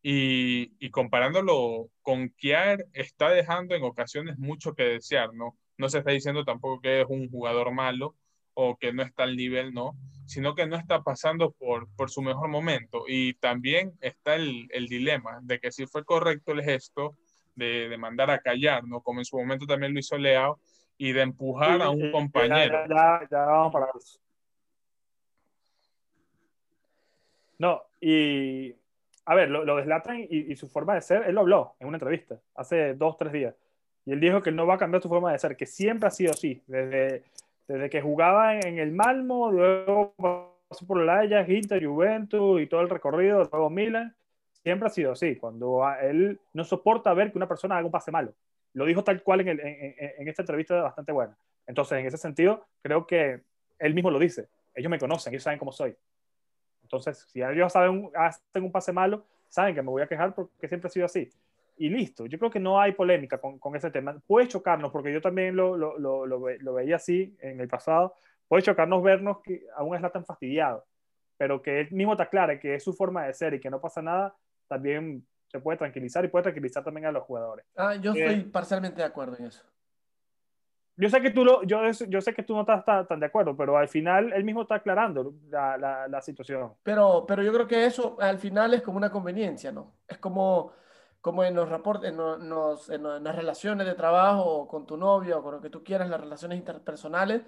[0.00, 5.56] Y, y, comparándolo con Kiar, está dejando en ocasiones mucho que desear, ¿no?
[5.76, 8.14] No se está diciendo tampoco que es un jugador malo
[8.52, 9.96] o que no está al nivel, ¿no?
[10.24, 13.06] Sino que no está pasando por, por su mejor momento.
[13.08, 17.16] Y también está el, el dilema de que si fue correcto el gesto
[17.56, 19.00] de, de, mandar a callar, ¿no?
[19.00, 20.60] Como en su momento también lo hizo Leao,
[20.96, 22.86] y de empujar Sí, a un sí, compañero.
[22.88, 24.20] Ya, ya, ya vamos para eso.
[27.58, 28.74] No, y
[29.26, 29.78] a ver, lo, lo
[30.28, 33.54] y, su forma de ser, él lo habló en una entrevista hace dos, tres días.
[34.04, 36.10] Y él dijo que no va a cambiar su forma de ser, que siempre ha
[36.10, 36.62] sido así.
[36.66, 37.24] Desde,
[37.66, 40.14] desde que jugaba en el Malmo, luego
[40.68, 44.14] pasó por el Ajax, Inter, Juventus y todo el recorrido, luego Milan,
[44.62, 45.36] siempre ha sido así.
[45.36, 48.34] Cuando él no soporta ver que una persona haga un pase malo.
[48.74, 51.36] Lo dijo tal cual en, en, en esta entrevista bastante buena.
[51.66, 53.40] Entonces, en ese sentido, creo que
[53.78, 54.48] él mismo lo dice.
[54.74, 55.96] Ellos me conocen, ellos saben cómo soy.
[56.96, 60.68] Entonces, si ellos saben, hacen un pase malo, saben que me voy a quejar porque
[60.68, 61.30] siempre ha sido así.
[61.76, 64.16] Y listo, yo creo que no hay polémica con, con ese tema.
[64.26, 68.14] Puede chocarnos, porque yo también lo, lo, lo, lo, veía así en el pasado,
[68.46, 70.84] puede chocarnos vernos que aún es tan fastidiado,
[71.36, 73.80] pero que él mismo te aclare que es su forma de ser y que no
[73.80, 74.36] pasa nada,
[74.68, 77.66] también se puede tranquilizar y puede tranquilizar también a los jugadores.
[77.76, 79.64] Ah, yo estoy eh, parcialmente de acuerdo en eso.
[80.96, 83.26] Yo sé que tú, lo, yo, yo sé que tú no estás tan, tan, de
[83.26, 86.74] acuerdo, pero al final él mismo está aclarando la, la, la, situación.
[86.84, 89.96] Pero, pero yo creo que eso al final es como una conveniencia, ¿no?
[90.06, 90.72] Es como,
[91.20, 95.42] como en los reportes, en, los, en, las relaciones de trabajo con tu novio o
[95.42, 97.42] con lo que tú quieras, las relaciones interpersonales,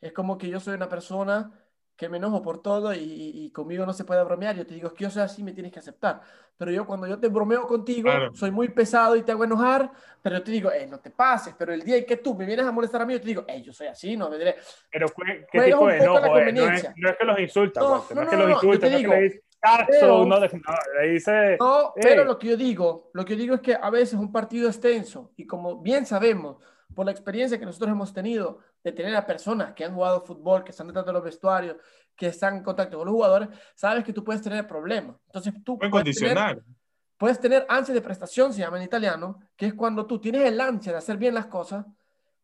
[0.00, 1.52] es como que yo soy una persona
[2.00, 4.56] que me enojo por todo y, y, conmigo no se puede bromear.
[4.56, 6.22] Yo te digo, es que yo soy así, me tienes que aceptar.
[6.56, 8.34] Pero yo cuando yo te bromeo contigo, claro.
[8.34, 9.90] soy muy pesado y te hago enojar,
[10.22, 11.54] pero yo te digo, eh, no te pases.
[11.58, 13.44] Pero el día en que tú me vienes a molestar a mí, yo te digo,
[13.46, 14.56] eh, yo soy así, no me diré.
[14.90, 16.38] Pero ¿qué tipo de enojo?
[16.38, 16.52] Eh?
[16.54, 18.96] No, es, no, es, que los insultas, no, no, no, es que los insultas, no
[18.96, 21.58] es que le caso, no, le dice...
[21.60, 24.32] No, pero lo que yo digo, lo que yo digo es que a veces un
[24.32, 26.56] partido extenso, y como bien sabemos,
[26.94, 30.64] por la experiencia que nosotros hemos tenido de tener a personas que han jugado fútbol,
[30.64, 31.76] que están detrás de los vestuarios,
[32.16, 35.16] que están en contacto con los jugadores, sabes que tú puedes tener problemas.
[35.26, 36.56] Entonces tú puedes condicionar.
[36.56, 36.76] Tener,
[37.16, 40.60] puedes tener ansia de prestación, se llama en italiano, que es cuando tú tienes el
[40.60, 41.86] ansia de hacer bien las cosas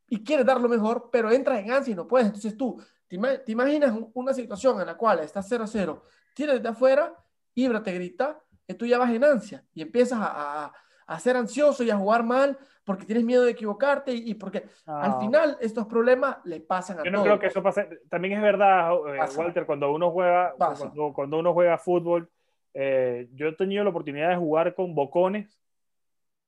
[0.08, 2.26] y quieres dar lo mejor, pero entras en ansia y no puedes.
[2.26, 6.02] Entonces tú te, te imaginas una situación en la cual estás 0 a 0,
[6.34, 7.14] tienes de afuera,
[7.54, 10.72] Ibra te grita, y tú ya vas en ansia y empiezas a, a,
[11.06, 14.64] a ser ansioso y a jugar mal porque tienes miedo de equivocarte y, y porque
[14.86, 15.02] ah.
[15.02, 17.26] al final estos problemas le pasan a Yo no todos.
[17.26, 17.88] creo que eso pase.
[18.08, 22.30] También es verdad, eh, Walter, cuando uno juega, cuando, cuando, uno juega fútbol,
[22.74, 25.58] eh, yo he tenido la oportunidad de jugar con bocones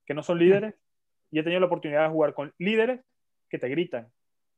[0.07, 0.75] que no son líderes
[1.31, 3.01] y he tenido la oportunidad de jugar con líderes
[3.49, 4.11] que te gritan.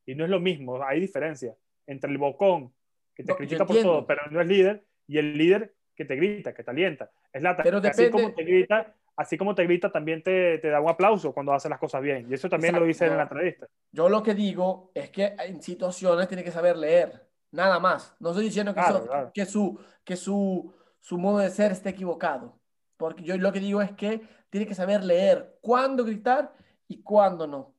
[0.05, 1.55] Y no es lo mismo, hay diferencia
[1.87, 2.73] entre el bocón
[3.15, 6.15] que te no, critica por todo, pero no es líder, y el líder que te
[6.15, 7.11] grita, que te alienta.
[7.33, 10.69] Es la pero así depende, como te grita, así como te grita, también te, te,
[10.69, 12.27] da un aplauso cuando haces las cosas bien.
[12.29, 12.79] Y eso también Exacto.
[12.81, 13.67] lo dice en la entrevista.
[13.91, 18.15] Yo lo que digo es que en situaciones tiene que saber leer, nada más.
[18.19, 19.31] No estoy diciendo que, claro, so, claro.
[19.33, 22.59] que, su, que su, su modo de ser esté equivocado.
[22.97, 26.53] Porque yo lo que digo es que tiene que saber leer cuándo gritar
[26.87, 27.73] y cuándo no.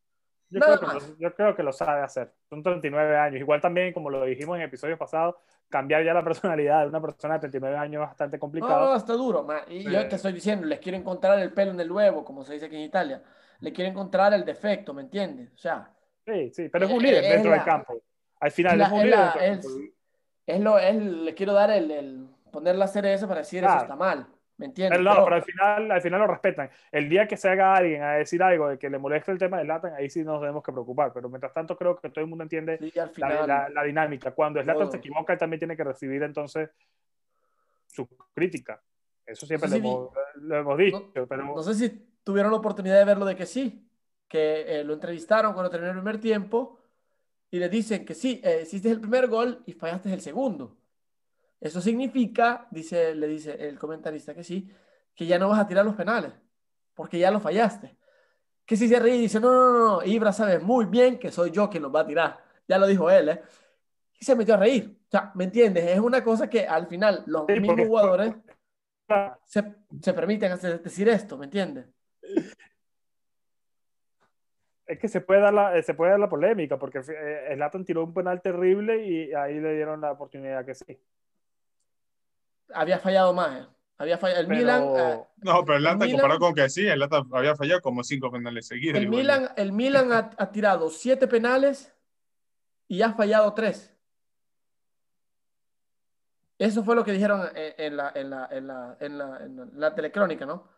[0.49, 0.87] Yo creo, que
[1.19, 2.35] yo creo que lo sabe hacer.
[2.51, 3.41] Son 39 años.
[3.41, 5.37] Igual también, como lo dijimos en episodios pasados,
[5.73, 8.91] cambiar ya la personalidad de una persona de 39 años es bastante No, complicado.
[8.91, 9.43] no, está duro.
[9.43, 9.63] ma.
[9.69, 10.09] Y yo Sí.
[10.09, 12.77] te estoy diciendo, les quiero encontrar el pelo en el huevo, como se dice aquí
[12.77, 13.23] en Italia.
[13.61, 15.51] Le quiero encontrar el defecto, ¿me entiendes?
[15.55, 15.91] O sea,
[16.27, 18.01] Sí, sí, pero es un líder es dentro la- del campo.
[18.41, 19.97] Al final la- es un es líder la- dentro del es- campo.
[20.47, 23.75] es lo, es, le quiero dar el, el poner la cereza para decir Claro.
[23.77, 24.27] eso está mal,
[24.59, 24.99] ¿me entiendes?
[24.99, 26.71] Pero no, Pero- pero al final, al final lo respetan.
[26.91, 29.59] El día que se haga alguien a decir algo de que le moleste el tema
[29.59, 31.13] del Latan, ahí sí nos tenemos que preocupar.
[31.13, 33.83] Pero mientras tanto, creo que todo el mundo entiende sí, al la, final, la- la
[33.85, 34.31] dinámica.
[34.33, 34.91] Cuando Slatan todo.
[34.93, 36.71] se equivoca, él también tiene que recibir entonces
[37.89, 38.81] su crítica.
[39.27, 40.11] Eso siempre No sé lo, si hemos,
[40.43, 41.13] lo hemos dicho.
[41.29, 41.91] pero no sé si
[42.25, 43.89] tuvieron la oportunidad de verlo de que sí,
[44.29, 46.79] que eh, lo entrevistaron cuando terminó el primer tiempo
[47.51, 50.77] y le dicen que sí, eh, hiciste el primer gol y fallaste el segundo.
[51.63, 54.69] Eso significa, dice, le dice el comentarista que sí,
[55.15, 56.33] que ya no vas a tirar los penales,
[56.93, 57.97] porque ya lo fallaste.
[58.67, 61.31] Que si se ríe y dice, no, no, no, no, Ibra sabe muy bien que
[61.31, 62.45] soy yo quien los va a tirar.
[62.67, 63.43] Ya lo dijo él, ¿eh?
[64.19, 64.99] Y se metió a reír.
[65.07, 65.85] O sea, ¿me entiendes?
[65.85, 68.35] Es una cosa que al final los Sí, mismos jugadores
[69.45, 71.87] se, se permiten hacer, decir esto, ¿me entiendes?
[74.87, 77.85] es que se puede dar la, eh, se puede dar la polémica, porque eh, Zlatan
[77.85, 80.99] tiró un penal terrible y ahí le dieron la oportunidad que sí.
[82.75, 83.67] Había fallado más, ¿eh?
[83.99, 84.41] Había fallado.
[84.41, 87.23] El Pero- Milan, eh, No, pero el Lata, Milan- comparado con que sí, el Lata
[87.33, 88.97] había fallado como cinco penales seguidos.
[88.99, 89.21] el igual.
[89.21, 91.95] Milan, el Milan ha, ha tirado siete penales
[92.89, 93.95] y ha fallado tres.
[96.59, 99.71] Eso fue lo que dijeron en, en la, en, la, en, la, en, la, en
[99.81, 100.69] la telecrónica, ¿no?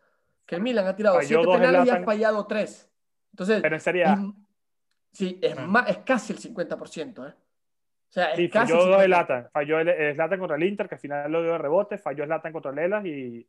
[0.45, 2.89] Que el Milan ha tirado Falló siete penales y ha fallado tres.
[3.31, 4.13] Entonces, Pero en Serie A.
[4.13, 4.19] es-
[5.11, 5.65] sí, es, Ah.
[5.67, 7.33] más, es casi el 50%, ¿eh?
[8.15, 9.05] Sea, Sí, falló el dos 50%.
[9.05, 9.49] Zlatan.
[9.51, 11.97] Falló el, Zlatan contra el Inter, que al final lo dio de rebote.
[11.97, 13.45] Falló Zlatan contra el Elas y.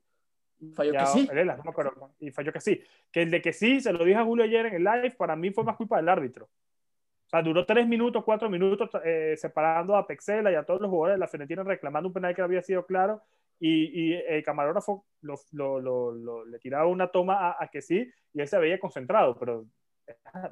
[0.75, 1.29] Falló ya- que sí.
[1.31, 2.11] el Elas, no acuerdo.
[2.19, 2.83] Y falló que sí.
[3.13, 5.37] Que el de que sí, se lo dije a Julio ayer en el live, para
[5.37, 6.47] mí fue más culpa del árbitro.
[6.47, 10.91] O sea, duró tres minutos, cuatro minutos eh, separando a Pexela y a todos los
[10.91, 13.23] jugadores de la Fiorentina reclamando un penal que había sido claro.
[13.61, 17.81] Y, y el camarógrafo lo, lo- lo- lo- le tiraba una toma a, a que
[17.83, 19.37] sí y él se veía concentrado.
[19.39, 19.65] Pero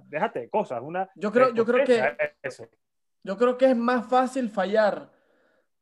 [0.07, 0.81] déjate de cosas.
[0.83, 2.03] Una, Yo creo, yo creo que
[2.43, 2.69] Eso.
[3.25, 5.11] Yo creo que es más fácil fallar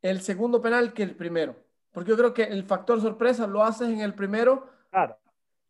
[0.00, 1.56] el segundo penal que el primero.
[1.92, 5.18] Porque yo creo que el factor sorpresa lo haces en el primero Claro.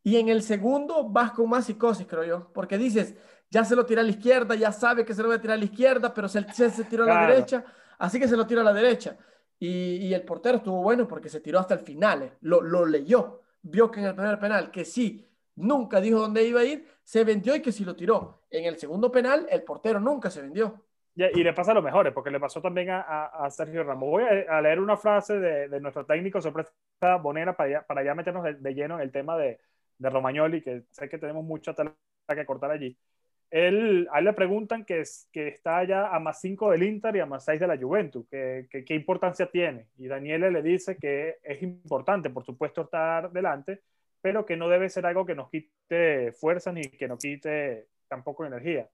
[0.04, 2.52] y en el segundo vas con más psicosis, creo yo.
[2.52, 3.14] Porque dices,
[3.50, 5.56] ya se lo tira a la izquierda, ya sabe que se lo va a tirar
[5.56, 7.32] a la izquierda, pero se, se, se tiró a la Claro.
[7.34, 7.64] derecha,
[7.98, 9.16] así que se lo tira a la derecha.
[9.58, 12.32] Y, y el portero estuvo bueno porque se tiró hasta el final, eh.
[12.40, 15.24] lo, lo leyó, vio que en el primer penal, que sí,
[15.56, 18.42] nunca dijo dónde iba a ir, se vendió y que sí lo tiró.
[18.50, 20.82] En el segundo penal, el portero nunca se vendió.
[21.14, 24.08] Y, le pasa a los mejores, porque le pasó también a, a- a Sergio Ramos.
[24.08, 26.72] Voy a, a leer una frase de, de nuestro técnico sorpresa
[27.20, 29.60] Bonera para ya, para ya meternos de, de lleno en el tema de,
[29.98, 31.94] de Romagnoli, que sé que tenemos mucha tela
[32.34, 32.96] que cortar allí.
[33.50, 37.14] Él, a él le preguntan que, es, que está ya a más 5 del Inter
[37.16, 39.88] y a más 6 de la Juventus, que, que- qué importancia tiene.
[39.98, 43.82] Y Daniele le dice que es importante, por supuesto, estar delante,
[44.22, 48.46] pero que no debe ser algo que nos quite fuerzas ni que nos quite tampoco
[48.46, 48.88] energía.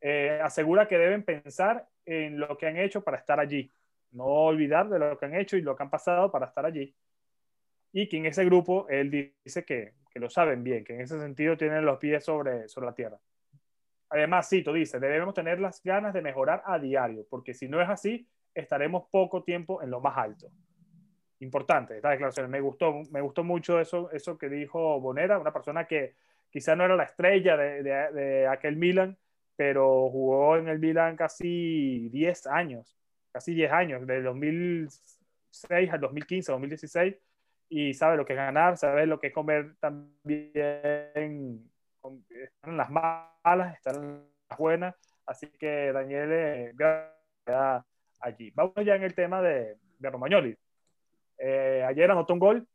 [0.00, 3.70] Eh, asegura que deben pensar en lo que han hecho para estar allí,
[4.12, 6.94] no olvidar de lo que han hecho y lo que han pasado para estar allí.
[7.92, 9.10] Y que en ese grupo él
[9.44, 12.86] dice que, que lo saben bien, que en ese sentido tienen los pies sobre, sobre
[12.86, 13.18] la tierra.
[14.08, 17.88] Además, Cito dice, debemos tener las ganas de mejorar a diario, porque si no es
[17.88, 20.48] así, estaremos poco tiempo en lo más alto.
[21.38, 22.50] Importante esta declaración.
[22.50, 26.14] Me gustó, me gustó mucho eso, eso que dijo Bonera, una persona que
[26.50, 29.16] quizá no era la estrella de, de, de aquel Milan,
[29.60, 32.96] pero jugó en el Milan casi 10 años,
[33.30, 37.14] casi 10 años, del 2006 al 2015, 2016,
[37.68, 42.88] y sabe lo que es ganar, sabe lo que es comer también, están en las
[42.88, 44.94] malas, están en las buenas,
[45.26, 46.74] así que Daniel
[47.44, 47.84] queda
[48.18, 48.50] allí.
[48.54, 50.56] Vamos ya en el tema de, de Romagnoli.
[51.36, 52.66] Eh, ayer anotó un gol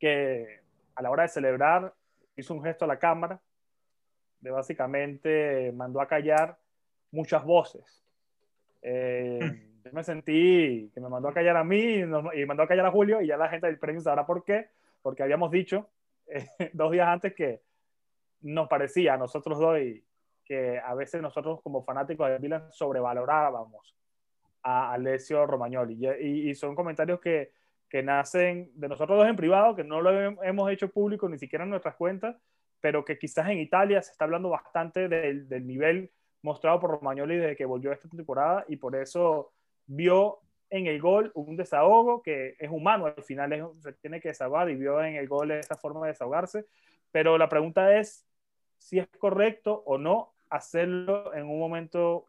[0.00, 0.62] que
[0.94, 1.92] a la hora de celebrar
[2.34, 3.38] hizo un gesto a la cámara,
[4.40, 6.58] de básicamente mandó a callar
[7.10, 8.04] muchas voces.
[8.82, 9.38] Eh,
[9.84, 12.68] yo me sentí que me mandó a callar a mí y, nos, y, mandó a
[12.68, 14.68] callar a Julio y ya la gente del premio sabrá por qué,
[15.02, 15.88] porque habíamos dicho
[16.26, 17.62] eh, dos días antes que
[18.42, 20.04] nos parecía a nosotros dos y
[20.44, 23.94] que a veces nosotros como fanáticos de Milan sobrevalorábamos
[24.62, 27.52] a Alessio Romagnoli y, y, y son comentarios que,
[27.88, 30.10] que, nacen de nosotros dos en privado, que no lo
[30.42, 32.36] hemos hecho público ni siquiera en nuestras cuentas,
[32.80, 36.10] pero que quizás en Italia se está hablando bastante del, del nivel
[36.42, 39.52] mostrado por Romagnoli desde que volvió esta temporada y por eso
[39.86, 44.28] vio en el gol un desahogo que es humano, al final es, se tiene que
[44.28, 46.66] desahogar y vio en el gol esa forma de desahogarse,
[47.10, 48.26] pero la pregunta es
[48.76, 52.26] si es correcto o no hacerlo en un momento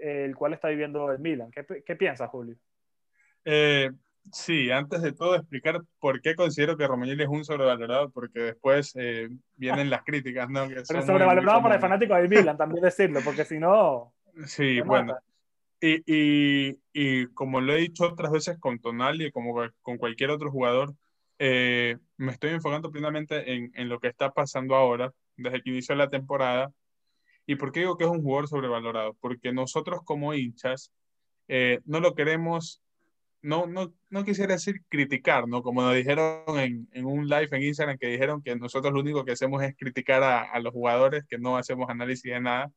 [0.00, 1.50] eh, el cual está viviendo el Milan.
[1.50, 2.56] ¿Qué, qué piensas, Julio?
[3.44, 3.90] Eh,
[4.32, 8.92] sí, antes de todo explicar por qué considero que Romagnoli es un sobrevalorado, porque después
[8.96, 10.68] eh, vienen las críticas, ¿no?
[10.68, 14.12] Que Pero sobrevalorado para el fanático del Milan, también decirlo, porque si no...
[14.46, 15.16] Sí, bueno.
[15.80, 20.30] Y, y, y, como lo he dicho otras veces con Tonali y como con cualquier
[20.30, 20.94] otro jugador,
[21.38, 25.94] eh, me estoy enfocando plenamente en, en, lo que está pasando ahora, desde que inició
[25.94, 26.72] la temporada.
[27.46, 29.14] ¿Y por qué digo que es un jugador sobrevalorado?
[29.20, 30.92] Porque nosotros como hinchas
[31.48, 32.82] eh, no lo queremos,
[33.42, 35.62] no, no, no quisiera decir criticar, ¿no?
[35.62, 39.24] Como nos dijeron en, en, un live en Instagram que dijeron que nosotros lo único
[39.24, 42.72] que hacemos es criticar a, a los jugadores, que no hacemos análisis de nada,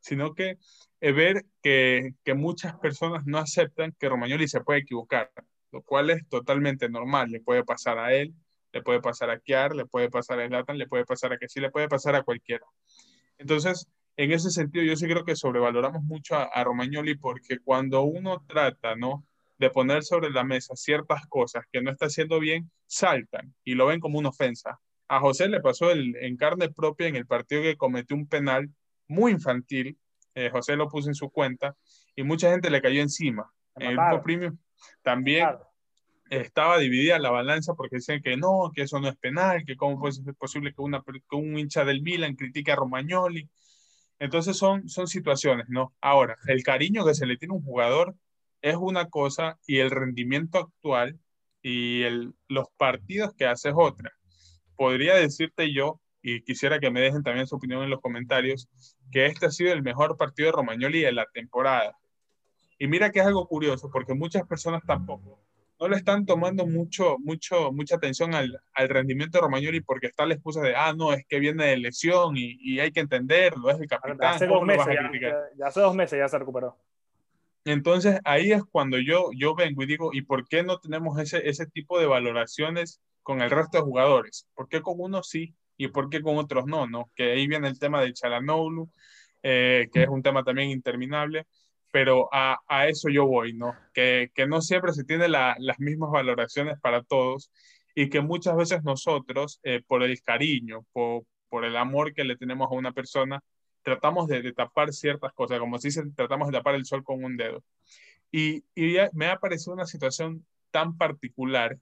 [0.00, 0.58] sino que
[1.00, 5.30] eh, ver que, que muchas personas no aceptan que Romagnoli se puede equivocar
[5.72, 7.30] lo cual es totalmente normal.
[7.30, 8.34] Le puede pasar a él,
[8.72, 11.48] le puede pasar a Kiar, le puede pasar a Zlatan, le puede pasar a que
[11.48, 12.64] sí, le puede pasar a cualquiera.
[13.38, 18.02] Entonces, en ese sentido, yo sí creo que sobrevaloramos mucho a, a Romagnoli porque cuando
[18.02, 19.24] uno trata, ¿no?
[19.60, 23.86] De poner sobre la mesa ciertas cosas que no está haciendo bien, saltan y lo
[23.86, 24.80] ven como una ofensa.
[25.06, 28.70] A José le pasó el, en carne propia en el partido que cometió un penal
[29.06, 29.98] muy infantil.
[30.34, 31.76] Eh, José lo puso en su cuenta
[32.16, 33.52] y mucha gente le cayó encima.
[33.76, 34.56] En el grupo premium,
[35.02, 35.46] también
[36.30, 40.00] estaba dividida la balanza porque dicen que no, que eso no es penal, que cómo
[40.00, 43.46] puede ser posible que, una, que un hincha del Milan critique a Romagnoli.
[44.18, 45.92] Entonces son, son situaciones, ¿no?
[46.00, 48.14] Ahora, el cariño que se le tiene a un jugador
[48.62, 51.18] es una cosa y el rendimiento actual
[51.62, 54.12] y el, los partidos que hace es otra.
[54.76, 58.68] Podría decirte yo, y quisiera que me dejen también su opinión en los comentarios,
[59.10, 61.96] que este ha sido el mejor partido de Romagnoli de la temporada.
[62.78, 65.40] Y mira que es algo curioso, porque muchas personas tampoco
[65.80, 70.26] no le están tomando mucho, mucho, mucha atención al, al rendimiento de Romagnoli porque está
[70.26, 73.70] la excusa de, ah, no, es que viene de lesión y, y hay que entenderlo,
[73.70, 74.34] es el capitán.
[74.34, 76.76] Hace dos meses, ya, ya, ya, hace dos meses ya se recuperó.
[77.70, 81.48] Entonces ahí es cuando yo, yo vengo y digo, ¿y por qué no tenemos ese,
[81.48, 84.46] ese tipo de valoraciones con el resto de jugadores?
[84.54, 86.86] ¿Por qué con unos sí y por qué con otros no?
[86.86, 87.10] no?
[87.14, 88.90] Que ahí viene el tema de Chalanoglu,
[89.42, 91.46] eh, que es un tema también interminable
[91.92, 93.74] pero a, a, eso yo voy, ¿no?
[93.92, 97.50] Que, que no siempre se tiene la, las mismas valoraciones para todos
[97.94, 102.36] y que muchas veces nosotros, eh, por el cariño, por, por, el amor que le
[102.36, 103.42] tenemos a una persona,
[103.82, 107.36] tratamos de, de, tapar ciertas cosas, como se tratamos de tapar el sol con un
[107.36, 107.62] dedo.
[108.30, 111.78] Y, y me ha parecido una situación tan particular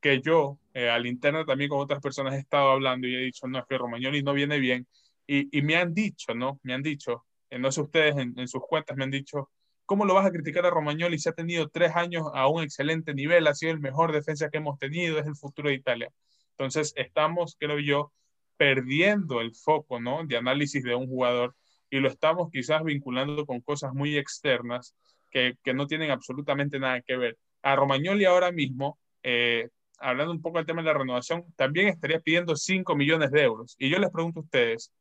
[0.00, 3.46] que yo, eh, al interno también con otras personas, he estado hablando y he dicho,
[3.48, 4.86] no, es que Romagnoli no viene bien.
[5.26, 6.60] Y, y me han dicho, ¿no?
[6.62, 9.50] Me han dicho, eh, no sé ustedes en, sus cuentas me han dicho,
[9.86, 13.14] ¿cómo lo vas a criticar a Romagnoli si ha tenido tres años a un excelente
[13.14, 16.10] nivel, ha sido el mejor defensa que hemos tenido, es el futuro de Italia?
[16.50, 18.12] Entonces estamos, creo yo,
[18.58, 20.26] perdiendo el foco ¿no?
[20.26, 21.56] de análisis de un jugador
[21.88, 24.94] y lo estamos quizás vinculando con cosas muy externas
[25.30, 27.38] que, que no tienen absolutamente nada que ver.
[27.62, 32.20] A Romagnoli ahora mismo, eh, hablando un poco del tema de la renovación, también estaría
[32.20, 33.74] pidiendo 5 millones de euros.
[33.78, 34.92] Y yo les pregunto a ustedes,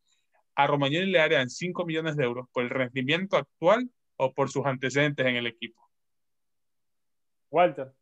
[0.56, 4.66] a Romagnoli le harían 5 millones de euros por el rendimiento actual o por sus
[4.66, 5.82] antecedentes en el equipo?
[7.50, 7.94] Walter.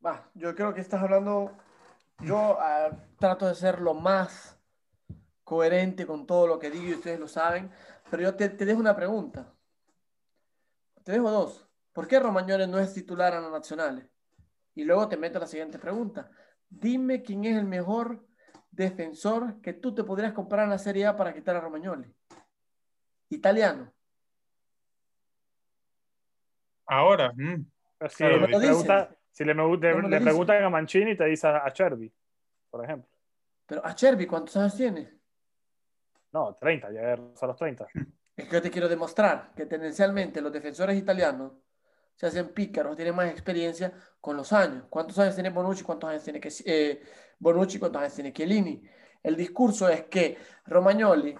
[0.00, 1.56] Bah, yo creo que estás hablando,
[2.20, 4.53] yo uh, trato de ser lo más
[5.44, 7.70] coherente con todo lo que digo y ustedes lo saben,
[8.10, 9.52] pero yo te, te dejo una pregunta.
[11.04, 11.68] Te dejo dos.
[11.92, 14.08] ¿Por qué Romagnoli no es titular en los nacionales?
[14.74, 16.30] Y luego te meto la siguiente pregunta.
[16.68, 18.26] Dime quién es el mejor
[18.70, 22.12] defensor que tú te podrías comprar en la Serie A para quitar a Romagnoli?
[23.28, 23.92] Italiano.
[26.86, 27.32] Ahora.
[27.34, 27.66] Mm.
[28.08, 32.12] Si, claro, le, pregunta, si le, le, le preguntan a Mancini, te dice a Cherby,
[32.68, 33.08] por ejemplo.
[33.66, 35.23] Pero a Cherby, ¿cuántos años tiene?
[36.34, 37.86] No, 30, ya a los 30.
[38.36, 41.52] Es que yo te quiero demostrar que tendencialmente los defensores italianos
[42.16, 44.86] se hacen pícaros, tienen más experiencia con los años.
[44.90, 45.84] ¿Cuántos años tiene Bonucci?
[45.84, 47.00] ¿Cuántos años tiene eh,
[47.38, 47.78] Bonucci?
[47.78, 48.82] ¿Cuántos años tiene Chiellini?
[49.22, 51.36] El discurso es que Romagnoli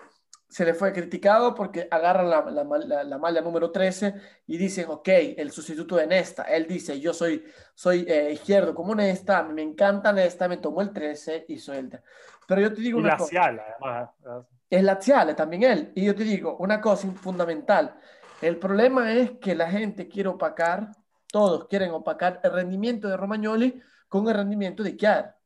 [0.55, 4.15] se le fue criticado porque agarran la, la, la, la, malla número 13
[4.47, 6.45] y dicen, ok, el sustituto de Nesta.
[6.45, 10.93] Él dice, yo soy, soy eh, izquierdo como Nesta, me encanta Nesta, me tomó el
[10.93, 12.01] 13 y soy el...
[12.47, 13.47] Pero yo te digo una cosa.
[13.47, 14.11] además.
[14.71, 15.93] Es laziale también él.
[15.97, 17.97] Y yo te digo una cosa fundamental.
[18.41, 20.91] El problema es que la gente quiere opacar,
[21.33, 25.37] todos quieren opacar el rendimiento de Romagnoli con el rendimiento de Kiar.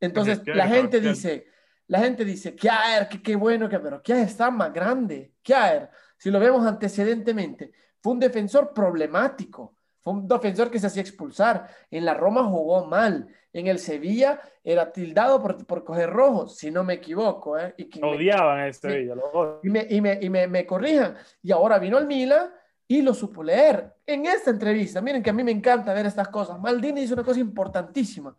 [0.00, 1.46] Entonces, la gente dice,
[1.88, 5.32] la gente dice, Kiar, qué, qué bueno, que, pero Kiar está más grande.
[5.42, 11.02] Kiar, si lo vemos antecedentemente, fue un defensor problemático, fue un defensor que se hacía
[11.02, 11.66] expulsar.
[11.90, 13.28] En la Roma jugó mal.
[13.52, 17.58] En el Sevilla era tildado por, por coger rojo, si no me equivoco.
[17.58, 17.74] ¿eh?
[17.78, 19.14] Y odiaban el Sevilla.
[19.62, 21.16] Y, me, y, me, y me, me, corrijan.
[21.42, 22.50] Y ahora vino al Milan
[22.86, 23.94] y lo supo leer.
[24.06, 26.60] En esta entrevista, miren que a mí me encanta ver estas cosas.
[26.60, 28.36] Maldini dice una cosa importantísima.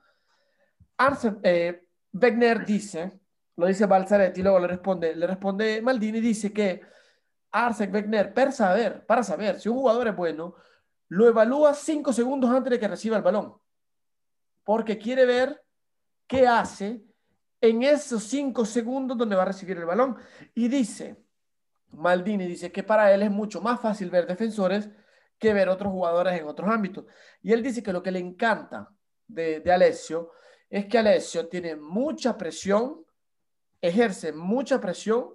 [0.97, 1.83] Arsen, eh,
[2.13, 3.19] Wegner dice,
[3.59, 6.81] lo dice Balzaretti, luego le responde, le responde Maldini, dice que
[7.51, 10.55] Arsene Wenger, para saber, para saber si un jugador es bueno,
[11.09, 13.55] lo evalúa cinco segundos antes de que reciba el balón.
[14.63, 15.61] Porque quiere ver
[16.25, 17.03] qué hace
[17.59, 20.15] en esos cinco segundos donde va a recibir el balón.
[20.53, 21.17] Y dice,
[21.89, 24.89] Maldini dice que para él es mucho más fácil ver defensores
[25.37, 27.05] que ver otros jugadores en otros ámbitos.
[27.41, 28.89] Y él dice que lo que le encanta
[29.27, 30.31] de, de Alessio
[30.69, 33.03] es que Alessio tiene mucha presión,
[33.81, 35.29] ejerce mucha presión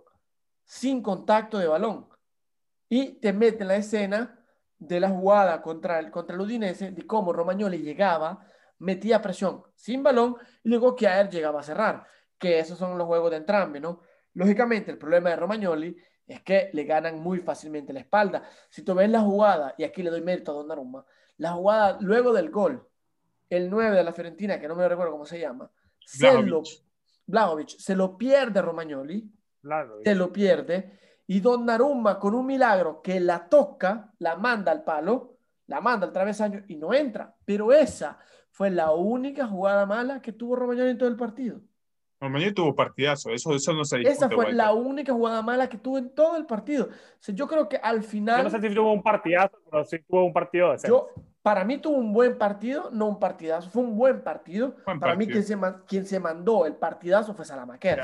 [0.64, 2.08] sin contacto de balón.
[2.88, 4.38] Y te mete en la escena
[4.78, 8.46] de la jugada contra el, contra el Udinese, de cómo Romagnoli llegaba,
[8.78, 12.06] metía presión sin balón y luego que a él llegaba a cerrar,
[12.38, 14.00] que esos son los juegos de entrambe, ¿no?
[14.34, 18.42] Lógicamente, el problema de Romagnoli es que le ganan muy fácilmente la espalda.
[18.68, 21.04] Si tú ves la jugada, y aquí le doy mérito a Donnarumma,
[21.38, 22.86] la jugada luego del gol,
[23.48, 25.70] el 9 de la Fiorentina, que no me recuerdo cómo se llama,
[26.04, 26.62] se lo,
[27.66, 29.30] se lo pierde Romagnoli,
[30.02, 35.38] se lo pierde, y Donnarumma con un milagro que la toca, la manda al palo,
[35.66, 37.34] la manda al travesaño y no entra.
[37.44, 38.18] Pero esa
[38.50, 41.60] fue la única jugada mala que tuvo Romagnoli en todo el partido.
[42.20, 45.78] Romagnoli tuvo partidazo, eso, eso no se discute, Esa fue la única jugada mala que
[45.78, 46.88] tuvo en todo el partido.
[47.28, 48.38] yo creo que al final...
[48.38, 51.08] Yo no sé si tuvo un partidazo, pero sí tuvo un partido de yo,
[51.44, 54.74] Para mí tuvo un buen partido, no un partidazo, fue un buen partido.
[54.98, 58.00] para mí quien se, quien se mandó el partidazo fue Salamaquer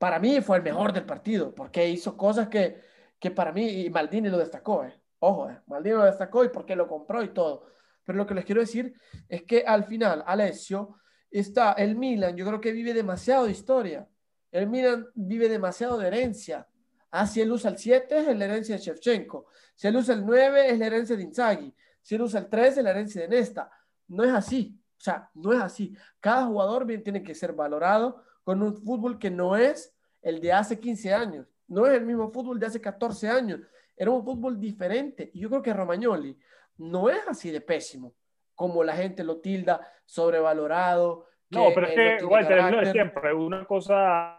[0.00, 2.80] para mí fue el mejor del partido, porque hizo cosas que,
[3.18, 4.98] que para mí, y Maldini lo destacó, eh.
[5.18, 5.60] ojo, eh.
[5.66, 7.66] Maldini lo destacó y porque lo compró y todo.
[8.02, 8.94] Pero lo que les quiero decir
[9.28, 10.96] es que al final, Alessio,
[11.30, 14.08] está el Milan, yo creo que vive demasiado de historia.
[14.50, 16.66] El Milan vive demasiado de herencia.
[17.10, 19.48] Ah, si él usa el 7 es la herencia de Shevchenko.
[19.74, 21.74] Si él usa el 9 es la herencia de Inzaghi.
[22.02, 23.70] Si él usa el 3 es la herencia de Nesta.
[24.08, 24.80] No es así.
[24.98, 25.96] O sea, no es así.
[26.20, 30.52] Cada jugador bien tiene que ser valorado con un fútbol que no es el de
[30.52, 33.60] hace 15 años, no es el mismo fútbol de hace 14 años,
[33.96, 35.30] era un fútbol diferente.
[35.32, 36.38] Y yo creo que Romagnoli
[36.78, 38.14] no es así de pésimo,
[38.54, 41.26] como la gente lo tilda, sobrevalorado.
[41.50, 44.36] no, pero es que, igual, te siempre, una cosa,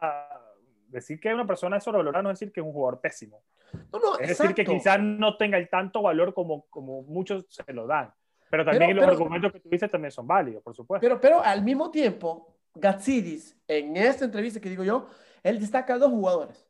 [0.88, 3.44] decir que una persona es sobrevalorada no es decir que es un jugador pésimo.
[3.92, 7.72] No, no, es decir que quizás no tenga el tanto valor como, como muchos se
[7.74, 8.14] lo dan.
[8.50, 11.02] Pero también los argumentos que tú dices también son válidos, por supuesto.
[11.02, 15.08] Pero, pero al mismo tiempo, Gatsidis, en esta entrevista que digo yo,
[15.42, 16.68] él destaca a dos jugadores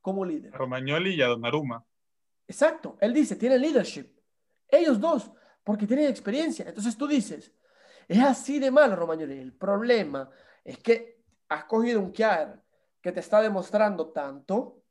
[0.00, 0.52] como líder.
[0.52, 1.84] Romagnoli y a Donnarumma.
[2.48, 2.96] Exacto.
[3.00, 4.06] Él dice, tiene leadership.
[4.68, 5.30] Ellos dos,
[5.62, 6.66] porque tienen experiencia.
[6.66, 7.52] Entonces tú dices,
[8.08, 9.38] es así de malo Romagnoli.
[9.38, 10.30] El problema
[10.64, 12.62] es que has cogido un Kiar
[13.02, 14.82] que te está demostrando tanto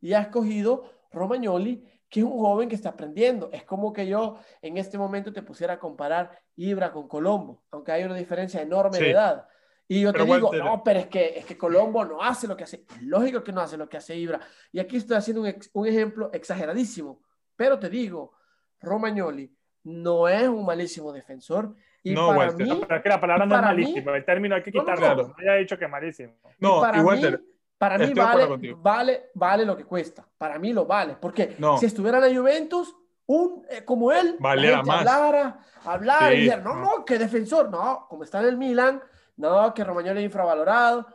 [0.00, 3.50] y has cogido Romagnoli que es un joven que está aprendiendo.
[3.52, 7.92] Es como que yo en este momento te pusiera a comparar Ibra con Colombo, aunque
[7.92, 9.46] hay una diferencia enorme de edad.
[9.86, 12.64] Y yo te digo, no, pero es que, es que Colombo no hace lo que
[12.64, 12.84] hace.
[12.96, 14.40] Es lógico que no hace lo que hace Ibra.
[14.70, 17.22] Y aquí estoy haciendo un, un ejemplo exageradísimo.
[17.56, 18.34] Pero te digo,
[18.80, 19.50] Romagnoli
[19.84, 21.74] no es un malísimo defensor.
[22.02, 22.66] Y no, para Walter.
[22.66, 24.14] Mí, pero es que la palabra no es malísimo.
[24.14, 25.08] el término hay que quitarlo.
[25.08, 26.34] No, no, haya dicho que es malísimo.
[26.58, 27.46] No, para y Walter, mí,
[27.78, 30.26] para mí vale, vale, vale lo que cuesta.
[30.36, 31.16] Para mí lo vale.
[31.20, 32.94] Porque si estuviera en la Juventus,
[33.26, 35.06] un, eh, como él, vale la más.
[35.06, 37.70] hablara, hablar y no, no, que defensor.
[37.70, 39.00] No, como está en el Milan
[39.38, 41.06] no, que Romagnoli es infravalorado.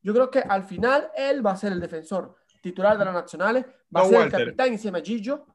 [0.00, 3.66] Yo creo que al final él va a ser el defensor titular de las nacionales,
[3.94, 5.46] va a ser el capitán encima Gillo.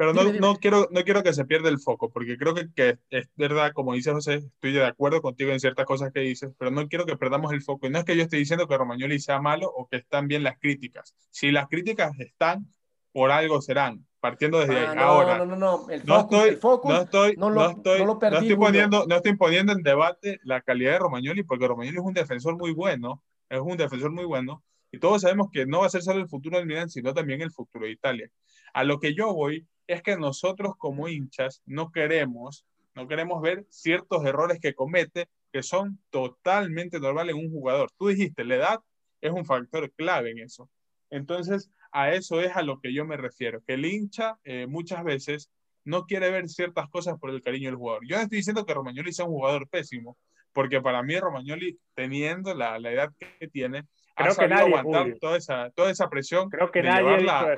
[0.00, 2.98] Pero no, no, quiero, no quiero que se pierda el foco, porque creo que, que,
[3.10, 6.70] es verdad, como dice José, estoy de acuerdo contigo en ciertas cosas que dices, pero
[6.70, 7.86] no quiero que perdamos el foco.
[7.86, 10.42] Y no es que yo esté diciendo que Romagnoli sea malo o que están bien
[10.42, 11.14] las críticas.
[11.28, 12.66] Si las críticas están,
[13.12, 14.94] por algo serán partiendo desde ah.
[14.94, 17.60] No, Ahora, no, no, no, el no focus, estoy, el focus, no estoy, no, lo,
[17.60, 20.92] no estoy, no, lo perdí, no estoy poniendo, no estoy poniendo en debate la calidad
[20.92, 24.62] de Romagnoli, porque Romagnoli es un defensor muy bueno, es un defensor muy bueno,
[24.92, 27.42] y todos sabemos que no va a ser solo el futuro del Milan, sino también
[27.42, 28.30] el futuro de Italia.
[28.72, 32.64] A lo que yo voy es que nosotros como hinchas no queremos,
[32.94, 37.90] no queremos ver ciertos errores que comete que son totalmente normales en un jugador.
[37.98, 38.80] Tú dijiste, la edad
[39.20, 40.70] es un factor clave en eso.
[41.10, 45.02] Entonces, a eso es a lo que yo me refiero, que el hincha eh, muchas
[45.02, 45.50] veces
[45.84, 48.06] no quiere ver ciertas cosas por el cariño del jugador.
[48.06, 50.16] Yo no estoy diciendo que Romagnoli sea un jugador pésimo,
[50.52, 53.86] porque para mí Romagnoli, teniendo la, la edad que tiene,
[54.22, 57.56] Creo ha que nadie, aguantar toda esa, toda esa presión Creo que de nadie la,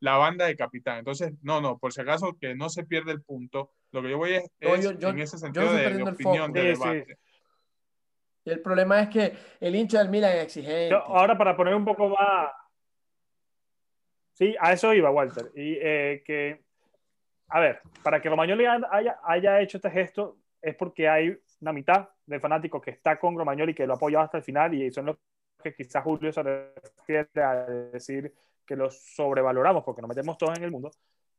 [0.00, 0.98] la banda de capitán.
[0.98, 4.18] Entonces, no, no, por si acaso que no se pierda el punto, lo que yo
[4.18, 4.50] voy es,
[4.82, 6.58] yo- yo- en ese sentido de, de opinión, foco.
[6.58, 6.88] de Sí, sí.
[6.88, 7.18] debate.
[8.46, 10.90] Y el problema es que el hincha del Milan es exigente.
[10.90, 12.50] Yo, ahora, para poner un poco más.
[14.34, 15.50] Sí, a eso iba, Walter.
[15.54, 16.62] Y eh, que,
[17.48, 22.08] a ver, para que Romagnoli haya, haya hecho este gesto es porque hay una mitad
[22.26, 25.06] de fanáticos que está con Romagnoli que lo ha apoyado hasta el final y son
[25.06, 25.16] los
[25.64, 28.32] que quizás Julio se refiere a decir
[28.66, 30.90] que los sobrevaloramos porque nos metemos todos en el mundo.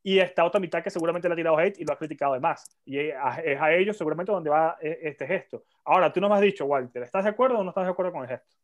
[0.03, 2.39] Y está otra mitad que seguramente le ha tirado hate y lo ha criticado de
[2.39, 2.63] más.
[2.85, 5.63] Y es a, es ellos seguramente donde va eh, este gesto.
[5.83, 8.11] Ahora, tú no me has dicho, Walter, ¿estás de acuerdo o no estás de acuerdo
[8.11, 8.55] con el gesto?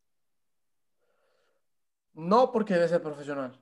[2.13, 3.59] No porque debe ser profesional.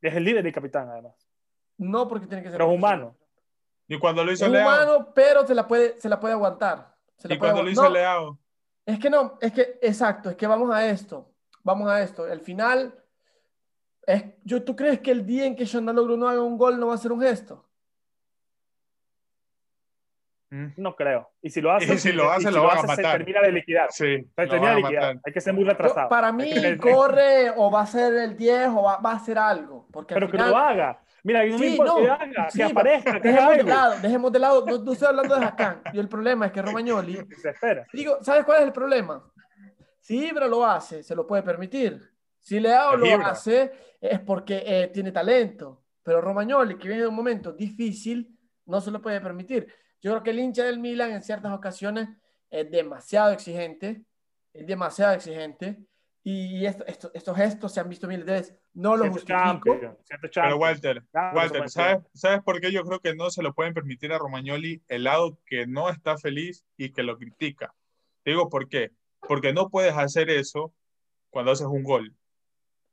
[0.00, 1.14] Es el líder y capitán, además.
[1.78, 3.16] No porque tiene que ser Pero es humano.
[3.88, 6.94] Y cuando lo Es hizo Leao, humano, pero se la puede, se la puede aguantar.
[7.16, 8.38] Se la y puede cuando lo hizo No, Leao,
[8.86, 11.30] Es que no, es que, exacto, es que vamos a esto.
[11.62, 12.24] Vamos a esto.
[12.24, 12.94] Al final,
[14.06, 16.88] es, yo, ¿tú crees que el día en que Logro no haga un gol no
[16.88, 17.66] va a ser un gesto?
[20.50, 21.30] mm, No creo.
[21.40, 23.16] Y si lo hace, Y si lo hace, lo van a se matar.
[23.18, 23.90] termina de liquidar.
[23.90, 24.04] sí,
[24.36, 25.02] Se termina de liquidar.
[25.14, 25.22] matar.
[25.26, 26.08] Hay que ser muy Yo- retrasado.
[26.10, 29.38] para mí, que- corre o va a ser el 10 o va, va a hacer
[29.38, 29.86] algo.
[29.90, 31.00] Porque al Pero que lo haga.
[31.24, 32.00] Mira, no me Sí, importa no.
[32.00, 34.66] que haga, Sí, que aparezca, que dejemos de lado, dejemos de lado.
[34.66, 35.82] No, no estoy hablando de Hakan.
[35.92, 37.86] Y el problema es que Romagnoli Se espera.
[37.92, 39.24] Digo, ¿sabes cuál es el problema?
[40.00, 41.98] Si Ibra lo hace, se lo puede permitir.
[42.38, 43.28] Si Leao lo Ibra.
[43.30, 45.82] hace, es porque eh, tiene talento.
[46.02, 49.66] Pero Romagnoli, que viene de un momento difícil, no se lo puede permitir.
[50.02, 52.10] Yo creo que el hincha del Milan en ciertas ocasiones
[52.50, 54.04] es demasiado exigente,
[54.52, 55.78] es demasiado exigente.
[56.26, 58.58] Y esto- esto- estos gestos se han visto miles de veces.
[58.72, 59.78] No lo justifico.
[59.78, 60.56] Pero.
[60.56, 61.04] Walter,
[61.34, 64.82] Walter, ¿sabes, ¿sabes por qué yo creo que no se lo pueden permitir a Romagnoli
[64.88, 67.74] el lado que no está feliz y que lo critica?
[68.22, 68.92] Te digo por qué.
[69.20, 70.72] Porque no puedes hacer eso
[71.28, 72.14] cuando haces un gol.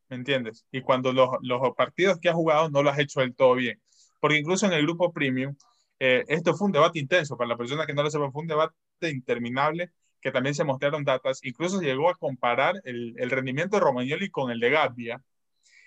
[0.10, 0.66] ¿Me entiendes?
[0.70, 3.82] Y cuando los, los partidos que has jugado no lo has hecho del todo bien.
[4.20, 5.56] Porque incluso en el grupo premium,
[6.00, 7.38] eh, esto fue un debate intenso.
[7.38, 8.76] Para las personas que no lo sepan, fue un debate
[9.10, 11.40] interminable que también se mostraron datas.
[11.44, 15.22] Incluso llegó a comparar el, el rendimiento de Romagnoli con el de Gabbia.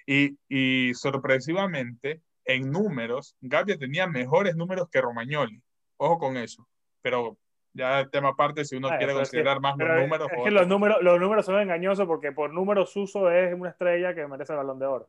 [0.07, 5.62] Y, y sorpresivamente, en números, Gabbia tenía mejores números que Romagnoli.
[5.97, 6.66] Ojo con eso.
[7.01, 7.37] Pero
[7.72, 10.28] ya el tema aparte, si uno Ah, quiere que- considerar más los números.
[10.30, 14.14] Es que los números, los números son engañosos porque por números Suso es una estrella
[14.14, 15.09] que merece el balón de oro.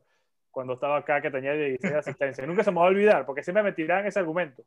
[0.50, 2.46] Cuando estaba acá, que tenía 16 asistencias.
[2.48, 4.62] Nunca se me va a olvidar porque siempre me tiran ese argumento.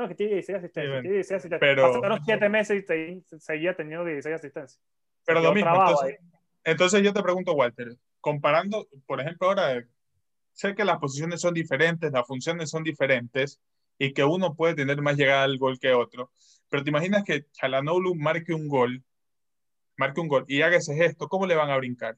[0.00, 0.96] No, que tiene 16 asistencias.
[0.96, 1.60] Sí, tiene 16 asistencias.
[1.60, 4.80] pero- Pasaron 7 meses y te- seguía teniendo 16 asistencias.
[5.26, 5.70] Pero lo mismo.
[5.74, 6.18] Entonces,
[6.64, 9.84] entonces yo te pregunto, Walter, comparando, por ejemplo, ahora
[10.52, 13.60] sé que las posiciones son diferentes, las funciones son diferentes
[13.98, 16.30] y que uno puede tener más llegada al gol que otro,
[16.70, 19.02] pero te imaginas que Chalanoglu marque un gol,
[19.98, 22.16] marque un gol y haga ese gesto, ¿cómo le van a brincar?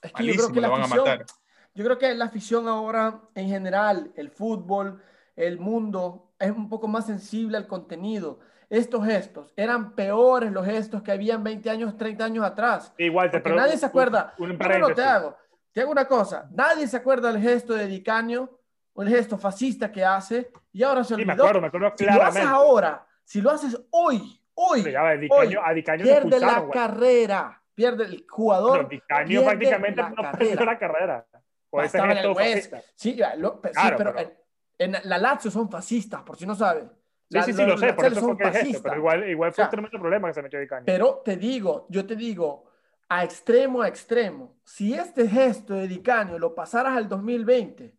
[0.00, 1.26] Es que yo creo Malísimo, que la van a matar.
[1.74, 5.02] Yo creo que la afición ahora, en general, el fútbol,
[5.36, 8.40] el mundo, es un poco más sensible al contenido.
[8.68, 12.92] Estos gestos eran peores los gestos que habían 20 años, 30 años atrás.
[12.98, 14.34] Igual, te nadie se acuerda.
[14.38, 15.36] Un, un No, no, no, te hago.
[15.72, 16.48] Te hago una cosa.
[16.52, 18.58] Nadie se acuerda del gesto de Dicanio
[18.92, 21.44] o el gesto fascista que hace y ahora se Sí, me olvidó.
[21.44, 26.40] acuerdo, me acuerdo si lo haces ahora, si lo haces hoy, hoy, Dicaño- hoy, pierde
[26.40, 26.70] la güey.
[26.72, 27.56] carrera.
[27.74, 28.76] Pierde el jugador.
[28.78, 30.38] Pero Dicaño prácticamente la no carrera.
[30.38, 31.26] perdió la carrera.
[31.70, 32.80] Por ese el gesto fascista.
[32.94, 34.32] Sí, lo- sí, Claro, pero, pero-
[34.80, 36.88] En, en la Lazio son fascistas, por si no saben.
[36.88, 38.82] Sí, La- sí, sí, los- lo sé, por eso el gesto, fascistas.
[38.82, 40.84] pero igual, igual fue O sea, un tremendo problema que se metió Dicaño.
[40.86, 42.64] Pero te digo, yo te digo,
[43.08, 47.94] a extremo a extremo, si este gesto de Dicanio lo pasaras al 2020,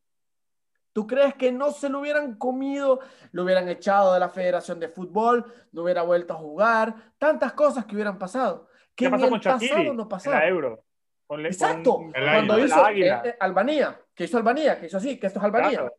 [0.93, 2.99] ¿tú crees que no se lo hubieran comido,
[3.32, 7.86] lo hubieran echado de la Federación de Fútbol, no hubiera vuelto a jugar, tantas cosas
[7.86, 8.67] que hubieran pasado?
[8.95, 10.49] Que ¿Qué en pasó el con Shaqiri pasado no en la pasaron.
[10.49, 10.84] Euro?
[11.27, 15.17] Con le- Exacto, con- cuando hizo eh, eh, Albanía, que hizo Albanía, que hizo así,
[15.17, 15.79] que esto es Albanía.
[15.79, 15.95] Claro.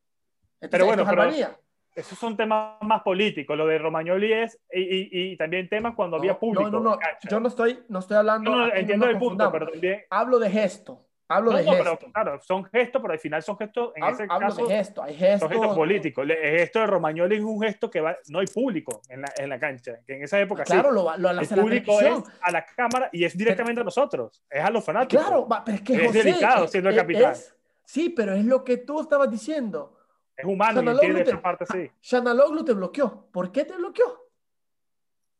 [0.62, 1.56] Entonces, Pero bueno, es pero- Albanía.
[1.94, 3.54] Esos son temas más políticos.
[3.54, 4.58] Lo de Romagnoli es.
[4.72, 6.70] Y, y- y también temas cuando había público.
[6.70, 6.98] no, no, no,
[7.28, 8.50] yo no estoy, no estoy hablando.
[8.50, 10.00] No, no, entiendo el punto, pero también.
[10.08, 11.98] Hablo de gesto, hablo No, de no, gesto.
[12.00, 13.92] pero claro, son gestos, pero al final son gestos.
[13.94, 15.48] En Hablo, ese hablo caso, de gesto, hay son gestos.
[15.50, 16.26] gestos políticos.
[16.30, 19.50] El gesto de Romagnoli es un gesto que va, no hay público en la, en
[19.50, 19.98] la cancha.
[20.06, 20.72] Que en esa época sí.
[20.72, 23.82] Claro, lo, va- lo El hace la público es a la cámara y es directamente
[23.82, 24.42] a nosotros.
[24.48, 25.26] Es a los fanáticos.
[25.26, 27.32] Claro, pero es que Es José, delicado es- siendo el es- capitán.
[27.32, 27.54] es-
[27.84, 29.98] sí, pero es lo que tú estabas diciendo.
[30.36, 31.90] Es humano y Chanaloglu entiende te- esa parte sí.
[32.00, 33.26] Shanaloglu te bloqueó.
[33.30, 34.20] ¿Por qué te bloqueó?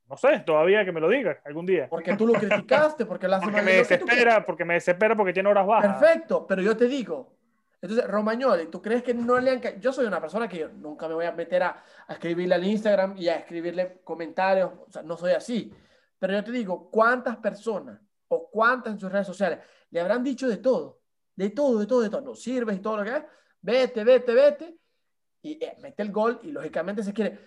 [0.08, 1.88] No sé, todavía que me lo digas algún día.
[1.88, 5.48] Porque tú lo criticaste, porque hace Porque me que desespera, porque me desespera porque tiene
[5.48, 5.98] horas bajas.
[5.98, 7.32] Perfecto, pero yo te digo,
[7.80, 9.60] entonces, Romagnoli, ¿tú crees que no le han...
[9.80, 12.62] Yo soy una persona que yo nunca me voy a meter a, a escribirle al
[12.64, 15.72] Instagram y a escribirle comentarios, o sea, no soy así.
[16.18, 20.46] Pero yo te digo, ¿cuántas personas o cuántas en sus redes sociales le habrán dicho
[20.46, 21.00] de todo?
[21.34, 22.20] De todo, de todo, de todo.
[22.20, 23.24] No sirves y todo lo que es.
[23.62, 24.76] vete, vete, vete,
[25.42, 27.38] y eh, mete el gol y lógicamente se quiere.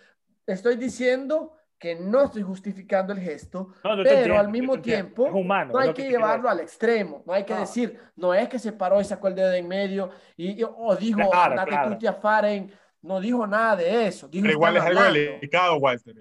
[0.46, 3.74] Estoy diciendo que no estoy justificando el gesto,
[4.04, 8.00] pero al mismo tiempo humano, no hay que, llevarlo al extremo, no hay que decir,
[8.16, 11.66] no es que se paró y sacó el dedo en medio y, o dijo, claro,
[11.66, 12.22] claro.
[12.22, 12.72] Faren,
[13.02, 14.30] no dijo nada de eso.
[14.32, 16.16] pero igual es algo delicado, Walter.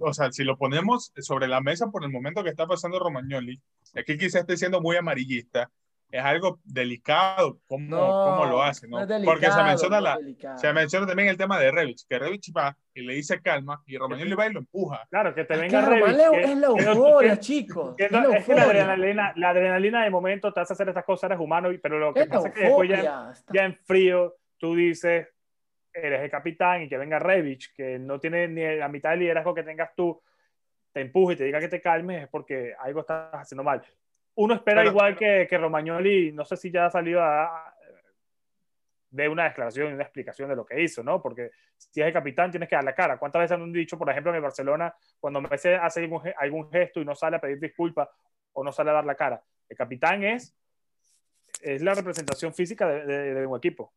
[0.00, 3.60] o sea, si lo ponemos sobre la mesa por el momento que está pasando Romagnoli,
[3.94, 5.70] aquí quizás esté siendo muy amarillista,
[6.10, 8.98] es algo delicado cómo, cómo lo hace, ¿no?
[9.24, 10.18] Porque se menciona, la,
[10.56, 13.98] se menciona también el tema de Revich, que Revich va y le dice calma y
[13.98, 15.06] Romagnoli va y lo empuja.
[15.10, 16.48] Claro, que te venga claro, Revich.
[16.48, 17.94] es la euforia, chicos.
[17.98, 18.22] es, la,
[18.62, 22.24] adrenalina, la adrenalina de momento te hace hacer estas cosas, eres humano, pero lo que
[22.24, 25.28] pasa es que después ya, ya, en frío tú dices,
[25.92, 29.54] eres el capitán y que venga Revich, que no tiene ni la mitad del liderazgo
[29.54, 30.22] que tengas tú,
[30.90, 33.82] te empuje y te diga que te calmes, es porque algo estás haciendo mal
[34.40, 37.74] uno espera igual que, que, Romagnoli, no sé si ya ha salido a,
[39.10, 41.20] de una declaración y una explicación de lo que hizo, ¿no?
[41.20, 43.18] Porque si es el capitán, tienes que dar la cara.
[43.18, 47.00] ¿Cuántas veces han dicho, por ejemplo, en el Barcelona, cuando Messi hace algún, algún gesto
[47.00, 48.08] y no sale a pedir disculpas
[48.52, 49.42] o no sale a dar la cara?
[49.68, 50.56] El capitán es,
[51.60, 53.92] es la representación física de, de, un equipo.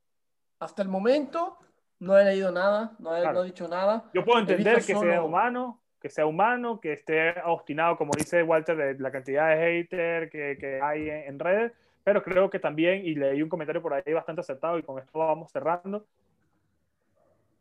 [0.59, 1.59] Hasta el momento
[1.99, 4.09] no he leído nada, no he, no he dicho nada.
[4.11, 8.75] Yo puedo entender que sea humano, que sea humano, que esté obstinado, como dice Walter,
[8.75, 11.71] de la cantidad de haters que, que hay en, redes,
[12.03, 15.19] pero creo que también, y leí un comentario por ahí bastante acertado, y con esto
[15.19, 16.05] vamos cerrando,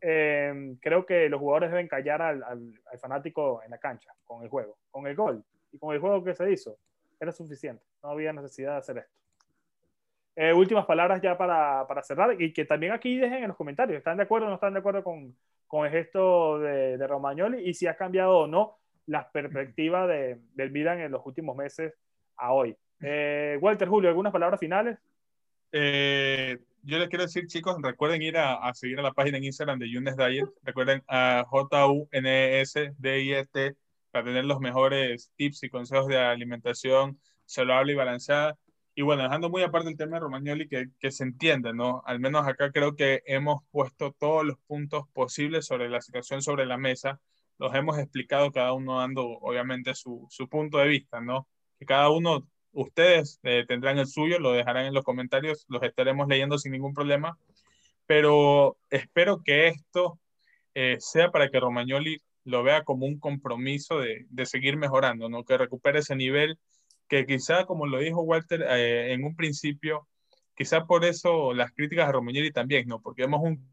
[0.01, 4.49] eh, creo que los jugadores deben callar al, al, fanático en la cancha, con el
[4.49, 6.78] juego, con el gol, y con el juego que se hizo,
[7.20, 9.12] era suficiente, no había necesidad de hacer esto.
[10.34, 13.99] Eh, últimas palabras ya para, para, cerrar y que también aquí dejen en los comentarios,
[13.99, 15.34] ¿están de acuerdo o no están de acuerdo con,
[15.71, 20.73] con el gesto de, Romagnoli y si ha cambiado o no la perspectiva de, del
[20.73, 21.95] Milan en los últimos meses
[22.39, 22.77] a hoy.
[23.01, 24.99] Eh, Walter, Julio, ¿algunas palabras finales?
[25.71, 29.45] Eh, yo les quiero decir, chicos, recuerden ir a, a, seguir a la página en
[29.45, 30.49] Instagram de Younes Diet.
[30.64, 32.16] Recuerden a J-U-N-E-S-D-I-E-T
[34.11, 38.59] para tener los mejores tips y consejos de alimentación saludable y balanceada.
[39.01, 42.03] Y bueno, dejando muy aparte el tema de Romagnoli, que, que se entiende, ¿no?
[42.05, 46.67] Al menos acá creo que hemos puesto todos los puntos posibles sobre la situación sobre
[46.67, 47.19] la mesa.
[47.57, 51.49] Los hemos explicado cada uno dando, obviamente, su, su punto de vista, ¿no?
[51.79, 56.29] Que cada uno, ustedes eh, tendrán el suyo, lo dejarán en los comentarios, los estaremos
[56.29, 57.39] leyendo sin ningún problema.
[58.05, 60.19] Pero espero que esto
[60.75, 65.43] eh, sea para que Romagnoli lo vea como un compromiso de, de seguir mejorando, ¿no?
[65.43, 66.59] Que recupere ese nivel
[67.11, 70.09] que quizá, como lo dijo Walter eh, en un principio,
[70.57, 73.01] quizá por eso las críticas a Romagnoli también, ¿no?
[73.03, 73.71] Porque vemos un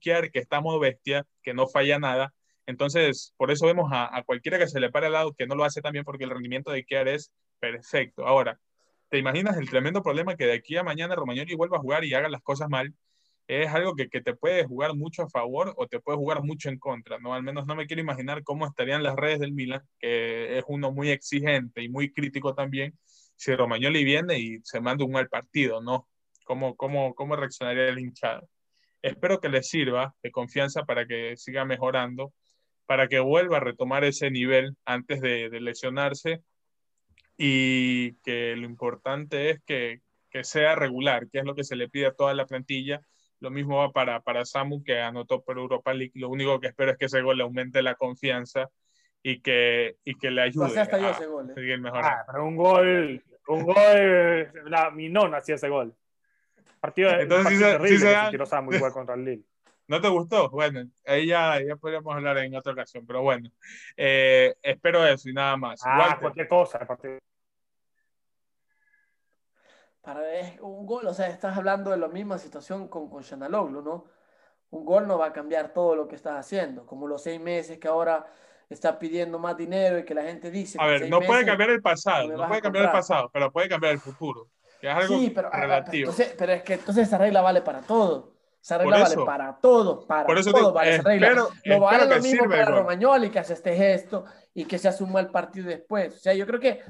[0.00, 2.32] que está modo bestia, que no falla nada.
[2.66, 5.64] Entonces, por eso vemos a, cualquiera que se le pare al lado que no lo
[5.64, 8.26] hace también porque el rendimiento de Kiar es perfecto.
[8.26, 8.60] Ahora,
[9.10, 12.14] ¿te imaginas el tremendo problema que de aquí a mañana Romagnoli vuelva a jugar y
[12.14, 12.94] haga las cosas mal?
[13.48, 16.68] Es algo que, que, te puede jugar mucho a favor o te puede jugar mucho
[16.68, 17.34] en contra, ¿no?
[17.34, 20.92] Al menos no me quiero imaginar cómo estarían las redes del Milan, que es uno
[20.92, 22.98] muy exigente y muy crítico también,
[23.36, 26.08] si Romagnoli viene y se manda un mal partido, ¿no?
[26.44, 28.48] ¿Cómo, cómo, cómo reaccionaría el hinchado?
[29.00, 32.34] Espero que le sirva de confianza para que siga mejorando,
[32.86, 36.42] para que vuelva a retomar ese nivel antes de, de lesionarse
[37.38, 41.88] y que lo importante es que, que sea regular, que es lo que se le
[41.88, 43.00] pide a toda la plantilla,
[43.40, 46.12] lo mismo va para, para Samu, que anotó por Europa League.
[46.14, 48.68] Lo único que espero es que ese gol le aumente la confianza
[49.22, 51.54] y que, y que le ayude a ese gol, ¿eh?
[51.54, 52.08] seguir mejorando.
[52.08, 55.94] Ah, pero un gol, un gol, la, mi non hacía ese gol.
[56.80, 59.44] Partido, Entonces, partido terrible se, Samu igual contra el Lille.
[59.88, 60.50] ¿No te gustó?
[60.50, 63.50] Bueno, ahí ya, ya podríamos hablar en otra ocasión, pero bueno,
[63.96, 65.80] eh, espero eso y nada más.
[65.82, 66.78] Ah, cualquier cosa.
[66.80, 67.18] Partido
[70.08, 70.22] para
[70.62, 74.06] un gol, o sea, estás hablando de la misma situación con, con Shanaloglu, ¿no?
[74.70, 77.78] Un gol no va a cambiar todo lo que estás haciendo, como los seis meses
[77.78, 78.24] que ahora
[78.70, 80.78] está pidiendo más dinero y que la gente dice...
[80.80, 83.92] A ver, no puede cambiar el pasado, no, puede cambiar el pasado, pero puede cambiar
[83.92, 84.48] el futuro,
[84.80, 86.10] que es algo sí, pero, ah, relativo.
[86.38, 88.32] pero es que entonces esa regla vale para todo.
[88.62, 91.48] Esa regla vale para todo, para por eso todo vale esa regla.
[91.64, 95.28] lo vale lo mismo para Romagnoli que hace este gesto y que se asuma el
[95.28, 96.16] partido después.
[96.16, 96.82] O sea, yo creo que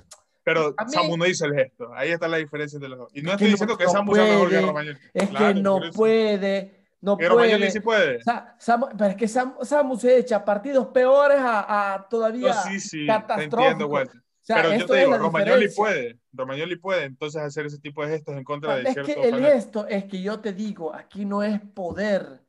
[0.48, 1.90] pero Samu no hizo el gesto.
[1.94, 3.10] Ahí está la diferencia de los dos.
[3.12, 4.98] Y no estoy diciendo que Samu sea mejor que Romagnoli.
[5.12, 6.86] Es que no puede.
[7.02, 7.28] No puede.
[7.28, 8.20] Romagnoli sí puede.
[8.58, 13.06] Samu, pero es que Samu, se echa partidos peores a, a todavía no, sí, sí,
[13.06, 13.60] catastróficos.
[13.60, 14.16] Entiendo, Walter.
[14.16, 16.18] O sea, pero yo te digo, Romagnoli puede.
[16.32, 19.44] Romagnoli puede entonces hacer ese tipo de gestos en contra de es cierto que el
[19.44, 22.40] gesto es que yo te digo, aquí no es poder.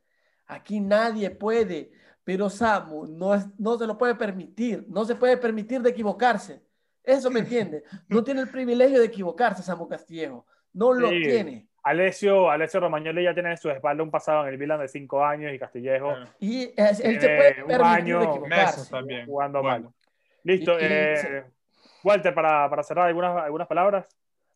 [0.46, 1.92] Aquí nadie puede.
[2.24, 4.86] Pero Samu no, es, no se lo puede permitir.
[4.88, 6.62] No se puede permitir de equivocarse.
[7.10, 7.82] Eso me entiende.
[8.08, 10.46] No tiene el privilegio de equivocarse, Samu Castillejo.
[10.72, 11.22] No lo Sí.
[11.22, 11.66] tiene.
[11.82, 15.24] Alessio, Alessio Romagnoli ya tiene en su espalda un pasado en el Milan de cinco
[15.24, 16.30] años y Castillejo Claro.
[16.38, 18.90] Y es- él se puede un permitir año, Meses equivocarse.
[18.90, 19.26] también.
[19.26, 19.84] jugando Bueno.
[19.86, 19.94] mal.
[20.44, 20.78] Listo.
[20.78, 21.44] Y- y eh,
[22.04, 24.06] Walter, para, para cerrar, algunas, algunas palabras.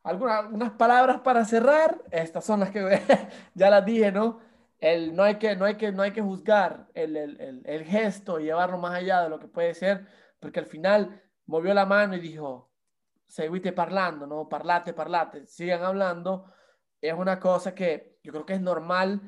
[0.03, 1.97] Algunas unas palabras para cerrar.
[2.11, 2.81] Estas son las que
[3.55, 4.41] ya las dije, ¿no?
[4.79, 7.85] El, no, hay que, no, hay que, no hay que juzgar el, el, el, el
[7.85, 10.05] gesto y llevarlo más allá de lo que puede ser,
[10.41, 12.71] porque al final movió la mano y dijo,
[13.27, 14.49] seguite parlando, ¿no?
[14.49, 16.53] Parlate, parlate, sigan hablando.
[17.01, 19.21] Es una cosa que yo creo que es normal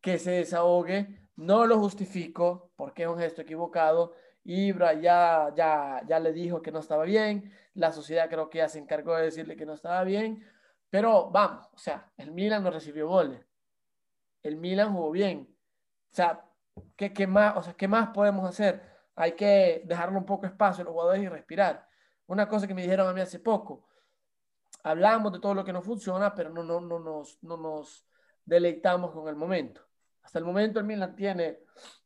[0.00, 1.30] que se desahogue.
[1.36, 4.14] No lo justifico porque es un gesto equivocado.
[4.44, 7.52] Ibra ya, ya, ya le dijo que no estaba bien.
[7.74, 10.44] La sociedad creo que ya se encargó de decirle que no estaba bien.
[10.90, 13.40] Pero vamos, o sea, el Milan no recibió goles.
[14.42, 15.48] El Milan jugó bien.
[16.12, 16.44] O sea,
[16.96, 18.93] ¿qué, qué más, o sea, ¿qué más podemos hacer?
[19.16, 21.86] Hay que dejarle un poco de espacio a los jugadores y respirar.
[22.26, 23.86] Una cosa que me dijeron a mí hace poco.
[24.82, 28.06] Hablamos de todo lo que no funciona, pero no, no, no, nos, no nos
[28.44, 29.82] deleitamos con el momento.
[30.22, 31.60] Hasta el momento el Milan tiene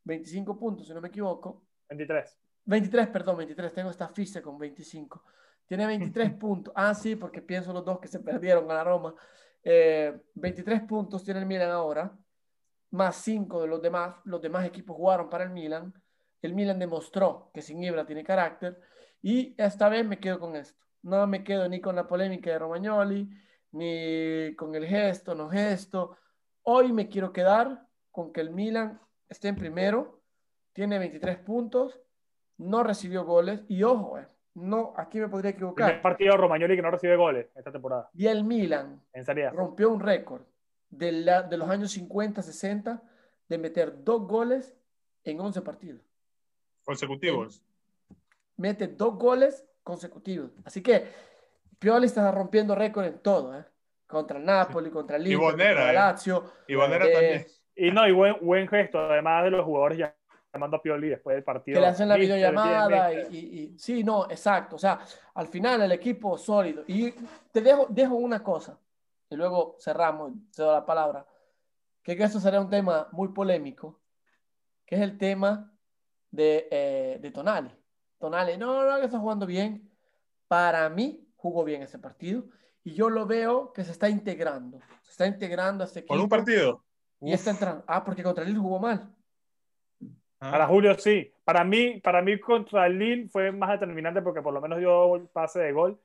[0.05, 1.65] 25 puntos, si no me equivoco.
[1.89, 2.39] 23.
[2.65, 3.73] 23, perdón, 23.
[3.73, 5.25] Tengo esta ficha con 25.
[5.67, 6.73] Tiene 23 puntos.
[6.77, 9.15] Ah, sí, porque pienso los dos que se perdieron a la Roma.
[9.63, 12.17] Eh, 23 puntos tiene el Milan ahora,
[12.91, 14.17] más 5 de los demás.
[14.25, 15.93] Los demás equipos jugaron para el Milan.
[16.43, 18.81] El Milan demostró que sin Ibra tiene carácter.
[19.23, 20.85] Y esta vez me quedo con esto.
[21.03, 23.29] No me quedo ni con la polémica de Romagnoli,
[23.73, 26.17] ni con el gesto, no gesto.
[26.63, 30.21] Hoy me quiero quedar con que el Milan esté en primero,
[30.73, 32.01] tiene 23 puntos,
[32.59, 33.65] no recibió goles.
[33.69, 36.03] Y ojo, eh, no, aquí me podría equivocar.
[36.03, 38.11] partido Romagnoli que no recibe goles esta temporada.
[38.15, 40.43] Y el Milan En rompió un récord
[40.91, 43.03] de, la- de los años 50, 60
[43.49, 44.75] de meter dos goles
[45.25, 46.03] en 11 partidos.
[46.89, 47.63] Consecutivos.
[48.57, 50.53] Mete dos goles consecutivos.
[50.65, 51.05] Así que
[51.79, 53.63] Pioli está rompiendo récord en todo, ¿eh?
[54.07, 55.93] Contra el Napoli, contra el Bonera, contra el ¿eh?
[55.93, 56.45] Lazio.
[56.67, 57.47] Y Bonera Eh, también.
[57.77, 60.17] Y no, y buen, buen gesto, además de los jugadores ya
[60.51, 61.75] llamando a Pioli después del partido.
[61.77, 64.77] que le hacen la Mister, videollamada y, y- y- sí, no, exacto.
[64.77, 64.99] O sea,
[65.35, 66.85] al final el equipo sólido.
[66.87, 67.11] Y
[67.53, 68.79] te dejo, dejo una cosa,
[69.29, 71.27] y luego cerramos, te doy la palabra,
[72.03, 74.01] que que esto será un tema muy polémico,
[74.87, 75.71] que es el tema
[76.31, 77.71] de, eh, de Tonali.
[78.19, 79.89] Tonali, no, no, que está jugando bien.
[80.49, 82.45] Para mí, jugó bien ese partido.
[82.85, 84.81] Y yo lo veo que se está integrando.
[85.03, 86.15] Se está integrando a este equipo.
[86.15, 86.85] Por un partido.
[87.21, 87.85] Y está entrando.
[87.87, 89.11] Ah, porque contra el Lille jugó mal.
[90.41, 91.33] Ah, Para Julio sí.
[91.45, 95.27] Para mí, para mí contra Lille fue más determinante porque por lo menos dio el
[95.27, 96.01] pase de gol.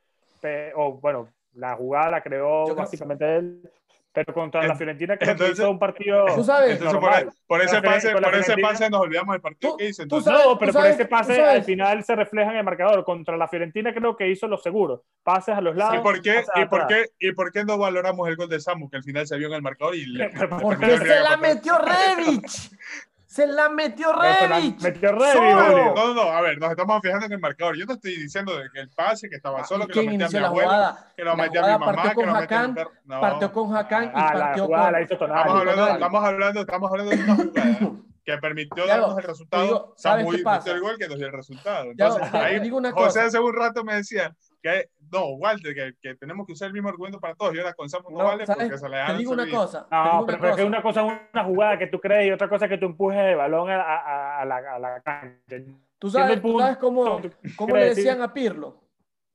[0.76, 3.72] O bueno, la jugada la creó básicamente él.
[4.14, 7.00] Pero contra la En- Fiorentina creo que entonces- hizo un partido Tú sabes- Entonces,
[7.48, 10.04] por, ese pase, por ese pase nos olvidamos del partido Tú- que hizo.
[10.04, 12.64] tú Entonces, sabes- No, pero por sabes- ese pase al final se refleja en el
[12.64, 13.04] marcador.
[13.04, 15.04] Contra la Fiorentina creo que hizo lo seguro.
[15.24, 15.96] Pases a los lados.
[15.96, 18.88] ¿Y por, qué, y, por qué, ¿Y por qué no valoramos el gol de Samu
[18.90, 20.30] que al final se vio en el marcador y le,
[20.62, 22.70] Porque se la metió Revich.
[23.34, 24.80] Se la metió Pero se la Revich.
[24.82, 25.10] metió.
[25.10, 25.94] Julio.
[25.96, 27.76] No, no, no, a ver, nos estamos fijando en el marcador.
[27.76, 30.28] Yo no estoy diciendo que el pase, que estaba Ah, solo, ¿y que lo metía
[30.28, 32.76] a mi abuelo, que lo La metía a mi mamá, que lo metía a mi.
[33.06, 33.22] No.
[33.22, 34.92] Partió con Hakan y Ah, la partió con...
[34.92, 35.14] la hizo.
[35.16, 37.80] Estamos hablando, estamos hablando, estamos hablando de una jugada
[38.24, 39.64] que permitió darnos el resultado.
[39.64, 40.58] digo, ¿sabes qué Samu pasa?
[40.60, 41.86] metió el gol que nos dio el resultado.
[41.92, 46.16] Entonces, te- te ahí José hace un rato me decía que no, Walter, que, que
[46.16, 47.54] tenemos que usar el mismo argumento para todos.
[47.54, 48.64] Y ahora con Samu no, No, vale ¿sabes?
[48.64, 49.88] porque se le Te dan digo una cosa.
[49.90, 52.00] te No, digo pero, una pero es que una cosa es una jugada que tú
[52.00, 54.80] crees y otra cosa es que tú empujes el balón a, a- a la, a
[54.80, 55.58] la cancha.
[56.00, 57.22] ¿Tú sabes, tú cómo,
[57.58, 58.06] cómo le decir.
[58.06, 58.82] decían a Pirlo?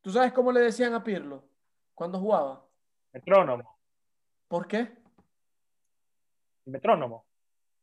[0.02, 1.44] ¿Tú sabes cómo le decían a Pirlo
[1.94, 2.64] cuando jugaba?
[3.12, 3.78] Metrónomo.
[4.48, 4.88] ¿Por qué?
[6.66, 7.24] Metrónomo.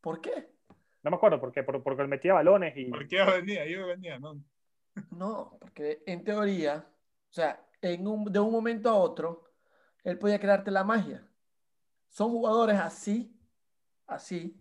[0.02, 0.50] ¿Por qué?
[1.04, 2.86] No me acuerdo por qué, por- porque él metía balones y.
[2.86, 3.66] ¿Por qué venía?
[3.68, 4.36] Yo venía, ¿no?
[5.12, 6.86] No, porque en teoría,
[7.36, 9.44] sea, en un, de un momento a otro,
[10.04, 11.28] él podía crearte la magia.
[12.08, 13.38] Son jugadores así,
[14.08, 14.58] así,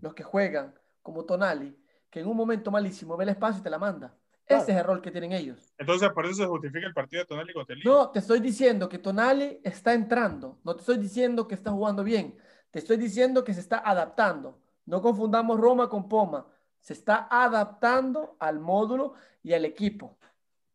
[0.00, 1.78] los que juegan como Tonali,
[2.10, 4.16] que en un momento malísimo ve el espacio y te la manda.
[4.44, 4.62] Claro.
[4.62, 5.72] Ese es el rol que tienen ellos.
[5.78, 7.88] Entonces, por eso se justifica el partido de Tonali el Lille.
[7.88, 10.58] No, te estoy diciendo que Tonali está entrando.
[10.64, 12.36] No te estoy diciendo que está jugando bien.
[12.72, 14.60] Te estoy diciendo que se está adaptando.
[14.86, 16.48] No confundamos Roma con Poma.
[16.80, 20.18] Se está adaptando al módulo y al equipo.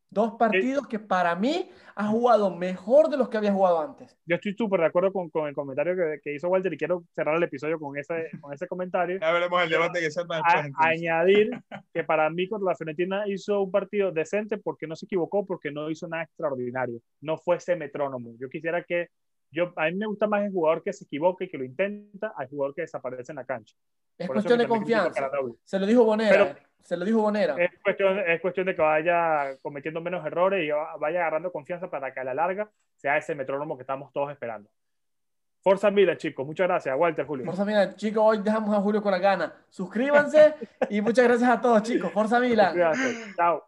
[0.10, 4.18] Dos partidos que para mí ha jugado mejor de los que había jugado antes.
[4.26, 7.04] Yo estoy súper de acuerdo con, con el comentario que, que hizo Walter y quiero
[7.14, 9.20] cerrar el episodio con ese, con ese comentario.
[9.20, 10.66] Ya veremos el debate que se arma A- después.
[10.66, 10.92] entonces.
[11.02, 11.60] añadir
[11.94, 15.72] que para mí contra la Fiorentina hizo un partido decente porque no se equivocó, porque
[15.72, 17.00] no hizo nada extraordinario.
[17.22, 18.32] No fue ese metrónomo.
[18.40, 19.08] Yo quisiera que.
[19.52, 22.34] Yo, a mí me gusta más el jugador que se equivoca y que lo intenta
[22.36, 23.76] al jugador que desaparece en la cancha.
[24.18, 25.30] Es Por cuestión de confianza.
[25.64, 26.32] Se lo dijo Bonera.
[26.32, 26.68] Pero-.
[26.82, 27.56] Se lo dijo Bonera.
[27.62, 32.14] Es cuestión, es cuestión de que vaya cometiendo menos errores y vaya agarrando confianza para
[32.14, 34.70] que a la larga sea ese metrónomo que estamos todos esperando.
[35.62, 36.46] Forza Milan, chicos.
[36.46, 37.46] Muchas gracias, Walter, Julio.
[37.46, 39.54] Forza Milan, chicos, hoy dejamos a Julio con la gana.
[39.70, 40.56] Suscríbanse
[40.90, 42.12] y muchas gracias a todos, chicos.
[42.12, 42.40] Forza.
[42.40, 42.80] Cuídate.
[43.36, 43.68] Chao.